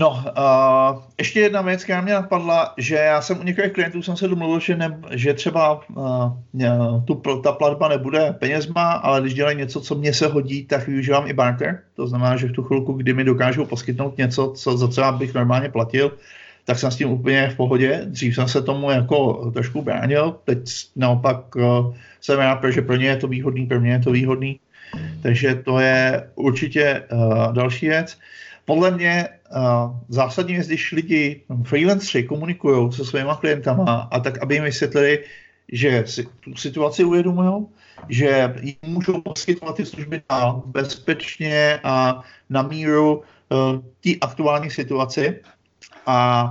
No, 0.00 0.10
uh, 0.10 1.02
ještě 1.18 1.40
jedna 1.40 1.62
věc, 1.62 1.84
která 1.84 2.00
mě 2.00 2.12
napadla, 2.12 2.74
že 2.76 2.94
já 2.94 3.20
jsem 3.22 3.40
u 3.40 3.42
některých 3.42 3.72
klientů 3.72 4.02
jsem 4.02 4.16
se 4.16 4.28
domluvil, 4.28 4.60
že, 4.60 4.76
ne, 4.76 5.00
že 5.10 5.34
třeba 5.34 5.80
uh, 5.88 7.04
tu, 7.04 7.14
ta 7.44 7.52
platba 7.52 7.88
nebude 7.88 8.32
penězma, 8.32 8.92
ale 8.92 9.20
když 9.20 9.34
dělají 9.34 9.56
něco, 9.56 9.80
co 9.80 9.94
mě 9.94 10.12
se 10.12 10.26
hodí, 10.26 10.66
tak 10.66 10.86
využívám 10.86 11.26
i 11.26 11.32
barter. 11.32 11.80
To 11.94 12.06
znamená, 12.06 12.36
že 12.36 12.46
v 12.46 12.52
tu 12.52 12.62
chvilku, 12.62 12.92
kdy 12.92 13.12
mi 13.12 13.24
dokážou 13.24 13.64
poskytnout 13.64 14.18
něco, 14.18 14.52
co, 14.56 14.76
za 14.76 14.88
co 14.88 15.12
bych 15.12 15.34
normálně 15.34 15.68
platil, 15.68 16.16
tak 16.64 16.78
jsem 16.78 16.90
s 16.90 16.96
tím 16.96 17.10
úplně 17.10 17.48
v 17.48 17.56
pohodě. 17.56 18.00
Dřív 18.04 18.34
jsem 18.34 18.48
se 18.48 18.62
tomu 18.62 18.90
jako 18.90 19.50
trošku 19.50 19.82
bránil, 19.82 20.36
teď 20.44 20.58
naopak 20.96 21.56
uh, 21.56 21.94
jsem 22.20 22.38
rád, 22.38 22.56
protože 22.56 22.82
pro 22.82 22.96
ně 22.96 23.06
je 23.06 23.16
to 23.16 23.28
výhodný, 23.28 23.66
pro 23.66 23.80
mě 23.80 23.92
je 23.92 23.98
to 23.98 24.10
výhodný. 24.10 24.60
Takže 25.22 25.54
to 25.54 25.80
je 25.80 26.28
určitě 26.34 27.02
uh, 27.12 27.52
další 27.52 27.88
věc. 27.88 28.18
Podle 28.64 28.90
mě 28.90 29.28
zásadní 30.08 30.54
je, 30.54 30.64
když 30.64 30.92
lidi, 30.92 31.42
freelanceri 31.64 32.24
komunikují 32.24 32.92
se 32.92 33.04
svými 33.04 33.30
klientama 33.40 34.08
a 34.10 34.20
tak, 34.20 34.42
aby 34.42 34.54
jim 34.54 34.64
vysvětlili, 34.64 35.24
že 35.72 36.04
si 36.06 36.28
tu 36.40 36.56
situaci 36.56 37.04
uvědomují, 37.04 37.66
že 38.08 38.54
jim 38.60 38.76
můžou 38.86 39.20
poskytovat 39.20 39.76
ty 39.76 39.86
služby 39.86 40.22
dál 40.30 40.62
bezpečně 40.66 41.80
a 41.84 42.22
na 42.50 42.62
míru 42.62 43.16
uh, 43.16 43.80
té 44.00 44.10
aktuální 44.20 44.70
situaci. 44.70 45.40
A 46.06 46.44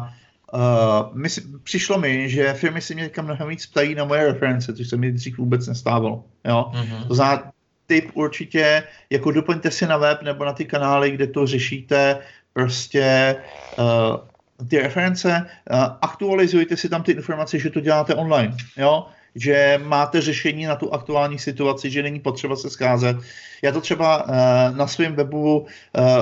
uh, 0.53 1.17
my, 1.17 1.29
přišlo 1.63 1.99
mi, 1.99 2.29
že 2.29 2.53
firmy 2.53 2.81
si 2.81 2.95
mě 2.95 3.03
teďka 3.03 3.21
mnohem 3.21 3.49
víc 3.49 3.65
ptají 3.65 3.95
na 3.95 4.05
moje 4.05 4.31
reference, 4.31 4.73
což 4.73 4.88
se 4.88 4.97
mi 4.97 5.12
dřív 5.12 5.38
vůbec 5.38 5.67
nestávalo. 5.67 6.23
Jo? 6.45 6.71
Mm-hmm. 6.73 7.07
To 7.07 7.15
znamená, 7.15 7.51
tip 7.89 8.12
určitě, 8.13 8.83
jako 9.09 9.31
doplňte 9.31 9.71
si 9.71 9.88
na 9.88 9.97
web 9.97 10.21
nebo 10.21 10.45
na 10.45 10.53
ty 10.53 10.65
kanály, 10.65 11.12
kde 11.12 11.27
to 11.27 11.47
řešíte, 11.47 12.17
prostě 12.53 13.35
uh, 13.77 14.67
ty 14.67 14.79
reference, 14.79 15.45
uh, 15.71 15.83
aktualizujte 16.01 16.77
si 16.77 16.89
tam 16.89 17.03
ty 17.03 17.12
informace, 17.12 17.59
že 17.59 17.69
to 17.69 17.79
děláte 17.79 18.15
online, 18.15 18.57
jo, 18.77 19.05
že 19.35 19.79
máte 19.83 20.21
řešení 20.21 20.65
na 20.65 20.75
tu 20.75 20.93
aktuální 20.93 21.39
situaci, 21.39 21.91
že 21.91 22.03
není 22.03 22.19
potřeba 22.19 22.55
se 22.55 22.69
scházet. 22.69 23.17
Já 23.62 23.71
to 23.71 23.81
třeba 23.81 24.23
uh, 24.23 24.77
na 24.77 24.88
svém 24.88 25.15
webu 25.15 25.59
uh, 25.59 25.67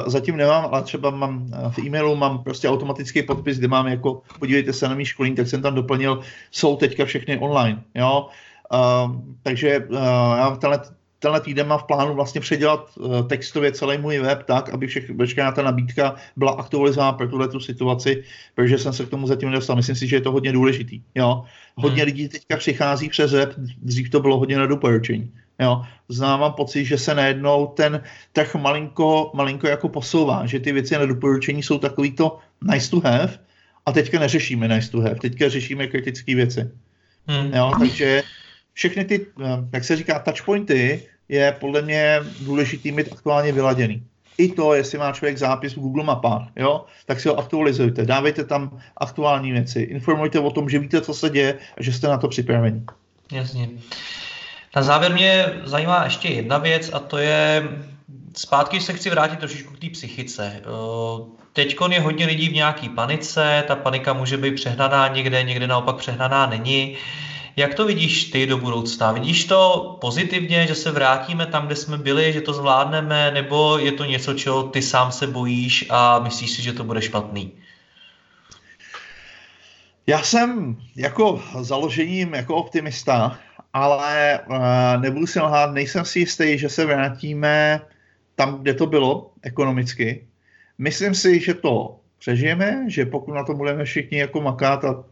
zatím 0.06 0.38
nemám, 0.38 0.70
ale 0.72 0.84
třeba 0.84 1.10
mám 1.10 1.46
uh, 1.46 1.72
v 1.72 1.80
e-mailu 1.80 2.16
mám 2.16 2.44
prostě 2.44 2.70
automatický 2.70 3.24
podpis, 3.24 3.58
kde 3.58 3.68
mám 3.68 3.88
jako, 3.88 4.22
podívejte 4.40 4.74
se 4.74 4.88
na 4.90 4.96
mý 4.96 5.06
školení, 5.06 5.36
tak 5.36 5.48
jsem 5.48 5.62
tam 5.62 5.76
doplnil, 5.76 6.20
jsou 6.52 6.76
teďka 6.76 7.06
všechny 7.06 7.38
online, 7.38 7.84
jo. 7.96 8.28
Uh, 8.74 9.16
takže 9.44 9.80
uh, 9.80 9.98
já 10.38 10.58
tenhle, 10.62 10.82
tenhle 11.20 11.42
týden 11.42 11.68
mám 11.68 11.80
v 11.80 11.84
plánu 11.84 12.14
vlastně 12.14 12.42
předělat 12.42 12.92
uh, 12.98 13.28
textově 13.28 13.72
celý 13.72 13.98
můj 13.98 14.20
web 14.20 14.44
tak, 14.44 14.70
aby 14.70 14.88
všech, 14.88 15.10
veškerá 15.10 15.52
ta 15.52 15.62
nabídka 15.62 16.16
byla 16.36 16.52
aktualizována 16.52 17.14
pro 17.14 17.28
tuhle 17.28 17.48
tu 17.48 17.60
situaci, 17.60 18.24
protože 18.56 18.78
jsem 18.78 18.94
se 18.94 19.06
k 19.06 19.10
tomu 19.10 19.28
zatím 19.28 19.50
nedostal. 19.50 19.76
Myslím 19.76 19.96
si, 19.96 20.08
že 20.08 20.16
je 20.16 20.22
to 20.22 20.32
hodně 20.32 20.52
důležitý. 20.52 21.02
Jo? 21.16 21.44
Hodně 21.76 22.04
hmm. 22.04 22.06
lidí 22.06 22.30
teďka 22.30 22.58
přichází 22.58 23.10
přes 23.10 23.32
web, 23.32 23.54
dřív 23.82 24.10
to 24.10 24.20
bylo 24.20 24.38
hodně 24.38 24.58
na 24.58 24.66
doporučení. 24.66 25.32
Jo, 25.60 25.82
znám 26.10 26.40
mám 26.40 26.54
pocit, 26.54 26.86
že 26.86 26.98
se 26.98 27.16
najednou 27.16 27.68
ten 27.68 28.04
trh 28.34 28.56
malinko, 28.56 29.32
malinko 29.34 29.68
jako 29.68 29.90
posouvá, 29.90 30.46
že 30.46 30.60
ty 30.60 30.72
věci 30.72 30.94
na 30.94 31.06
doporučení 31.06 31.64
jsou 31.64 31.78
takový 31.78 32.12
to 32.12 32.40
nice 32.62 32.90
to 32.90 33.00
have 33.00 33.40
a 33.86 33.92
teďka 33.92 34.20
neřešíme 34.20 34.68
nice 34.68 34.92
to 34.92 35.02
have, 35.02 35.16
teďka 35.16 35.50
řešíme 35.50 35.88
kritické 35.88 36.36
věci. 36.36 36.70
Hmm. 37.28 37.54
Jo, 37.54 37.72
takže 37.80 38.24
všechny 38.78 39.06
ty, 39.06 39.26
eh, 39.42 39.46
jak 39.74 39.84
se 39.84 39.96
říká, 39.96 40.20
touchpointy 40.20 41.04
je 41.30 41.52
podle 41.60 41.82
mě 41.82 42.20
důležitý 42.40 42.92
mít 42.92 43.10
aktuálně 43.12 43.52
vyladěný. 43.52 44.04
I 44.38 44.52
to, 44.52 44.74
jestli 44.74 44.98
má 44.98 45.12
člověk 45.12 45.38
zápis 45.38 45.74
v 45.74 45.80
Google 45.80 46.04
mapách, 46.04 46.48
jo, 46.56 46.86
tak 47.06 47.20
si 47.20 47.30
ho 47.30 47.40
aktualizujte, 47.40 48.06
dávejte 48.06 48.44
tam 48.44 48.80
aktuální 48.98 49.52
věci, 49.52 49.82
informujte 49.82 50.40
o 50.40 50.52
tom, 50.52 50.70
že 50.70 50.80
víte, 50.80 51.02
co 51.02 51.14
se 51.14 51.30
děje 51.30 51.58
a 51.78 51.84
že 51.84 51.94
jste 51.94 52.08
na 52.08 52.18
to 52.18 52.28
připraveni. 52.28 52.84
Jasně. 53.32 53.70
Na 54.76 54.82
závěr 54.82 55.14
mě 55.14 55.46
zajímá 55.64 56.04
ještě 56.04 56.28
jedna 56.28 56.58
věc 56.58 56.90
a 56.94 57.00
to 57.00 57.18
je, 57.18 57.70
zpátky 58.38 58.82
se 58.82 58.94
chci 58.94 59.10
vrátit 59.10 59.40
trošičku 59.40 59.74
k 59.74 59.80
té 59.80 59.90
psychice. 59.90 60.62
Eh, 60.62 61.38
Teď 61.54 61.76
je 61.92 62.02
hodně 62.02 62.26
lidí 62.26 62.50
v 62.50 62.54
nějaký 62.54 62.90
panice, 62.90 63.64
ta 63.68 63.76
panika 63.76 64.14
může 64.14 64.38
být 64.38 64.56
přehnaná 64.56 65.08
někde, 65.08 65.44
někde 65.44 65.68
naopak 65.68 65.96
přehnaná 65.96 66.46
není. 66.46 66.98
Jak 67.58 67.74
to 67.74 67.86
vidíš 67.86 68.24
ty 68.24 68.46
do 68.46 68.58
budoucna? 68.58 69.12
Vidíš 69.12 69.46
to 69.46 69.98
pozitivně, 70.02 70.68
že 70.68 70.76
se 70.76 70.92
vrátíme 70.92 71.46
tam, 71.46 71.66
kde 71.66 71.76
jsme 71.76 71.98
byli, 71.98 72.34
že 72.34 72.42
to 72.42 72.54
zvládneme, 72.54 73.32
nebo 73.32 73.78
je 73.78 73.92
to 73.92 74.06
něco, 74.06 74.34
čeho 74.34 74.64
ty 74.64 74.82
sám 74.82 75.12
se 75.12 75.28
bojíš 75.28 75.86
a 75.90 76.20
myslíš 76.20 76.52
si, 76.52 76.62
že 76.62 76.74
to 76.74 76.84
bude 76.84 77.02
špatný? 77.02 77.52
Já 80.08 80.22
jsem 80.22 80.78
jako 80.96 81.42
založením 81.60 82.34
jako 82.34 82.56
optimista, 82.56 83.40
ale 83.74 84.40
uh, 84.50 85.02
nebudu 85.02 85.28
si 85.28 85.40
lhát, 85.40 85.74
nejsem 85.74 86.06
si 86.06 86.20
jistý, 86.20 86.58
že 86.58 86.70
se 86.70 86.86
vrátíme 86.86 87.82
tam, 88.36 88.62
kde 88.62 88.74
to 88.74 88.86
bylo 88.86 89.32
ekonomicky. 89.42 90.28
Myslím 90.78 91.16
si, 91.16 91.40
že 91.40 91.54
to 91.54 92.00
přežijeme, 92.20 92.86
že 92.88 93.06
pokud 93.06 93.34
na 93.34 93.44
to 93.44 93.54
budeme 93.54 93.86
všichni 93.86 94.18
jako 94.18 94.42
makat 94.42 94.86
a 94.86 95.04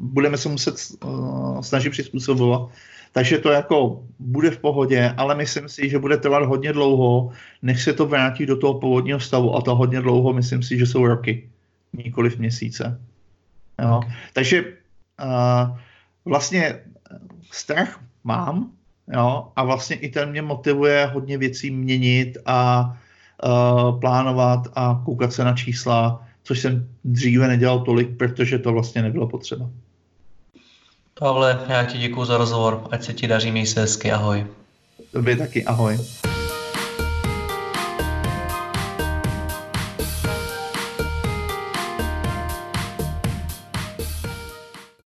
budeme 0.00 0.38
se 0.38 0.48
muset 0.48 0.74
uh, 1.04 1.60
snažit 1.60 1.90
přizpůsobovat, 1.90 2.68
takže 3.12 3.38
to 3.38 3.50
jako 3.50 4.04
bude 4.18 4.50
v 4.50 4.58
pohodě, 4.58 5.14
ale 5.16 5.34
myslím 5.34 5.68
si, 5.68 5.88
že 5.88 5.98
bude 5.98 6.16
trvat 6.16 6.42
hodně 6.42 6.72
dlouho, 6.72 7.30
než 7.62 7.82
se 7.82 7.92
to 7.92 8.06
vrátí 8.06 8.46
do 8.46 8.56
toho 8.56 8.74
původního 8.74 9.20
stavu 9.20 9.56
a 9.56 9.60
to 9.60 9.76
hodně 9.76 10.00
dlouho, 10.00 10.32
myslím 10.32 10.62
si, 10.62 10.78
že 10.78 10.86
jsou 10.86 11.06
roky, 11.06 11.48
nikoli 11.92 12.30
v 12.30 12.38
měsíce. 12.38 13.00
Jo? 13.82 14.00
Takže 14.32 14.64
uh, 14.64 15.78
vlastně 16.24 16.80
strach 17.50 18.00
mám 18.24 18.70
jo? 19.12 19.48
a 19.56 19.64
vlastně 19.64 19.96
i 19.96 20.08
ten 20.08 20.30
mě 20.30 20.42
motivuje 20.42 21.06
hodně 21.06 21.38
věcí 21.38 21.70
měnit 21.70 22.38
a 22.46 22.92
uh, 23.44 24.00
plánovat 24.00 24.60
a 24.74 25.02
koukat 25.04 25.32
se 25.32 25.44
na 25.44 25.52
čísla, 25.56 26.24
což 26.42 26.60
jsem 26.60 26.88
dříve 27.04 27.48
nedělal 27.48 27.80
tolik, 27.80 28.16
protože 28.16 28.58
to 28.58 28.72
vlastně 28.72 29.02
nebylo 29.02 29.28
potřeba. 29.28 29.70
Pavle, 31.18 31.58
já 31.68 31.84
ti 31.84 31.98
děkuji 31.98 32.24
za 32.24 32.38
rozhovor, 32.38 32.86
ať 32.90 33.04
se 33.04 33.12
ti 33.12 33.26
daří, 33.26 33.50
měj 33.50 33.66
se 33.66 33.80
hezky, 33.80 34.12
ahoj. 34.12 34.46
Tobě 35.12 35.36
taky, 35.36 35.64
ahoj. 35.64 35.98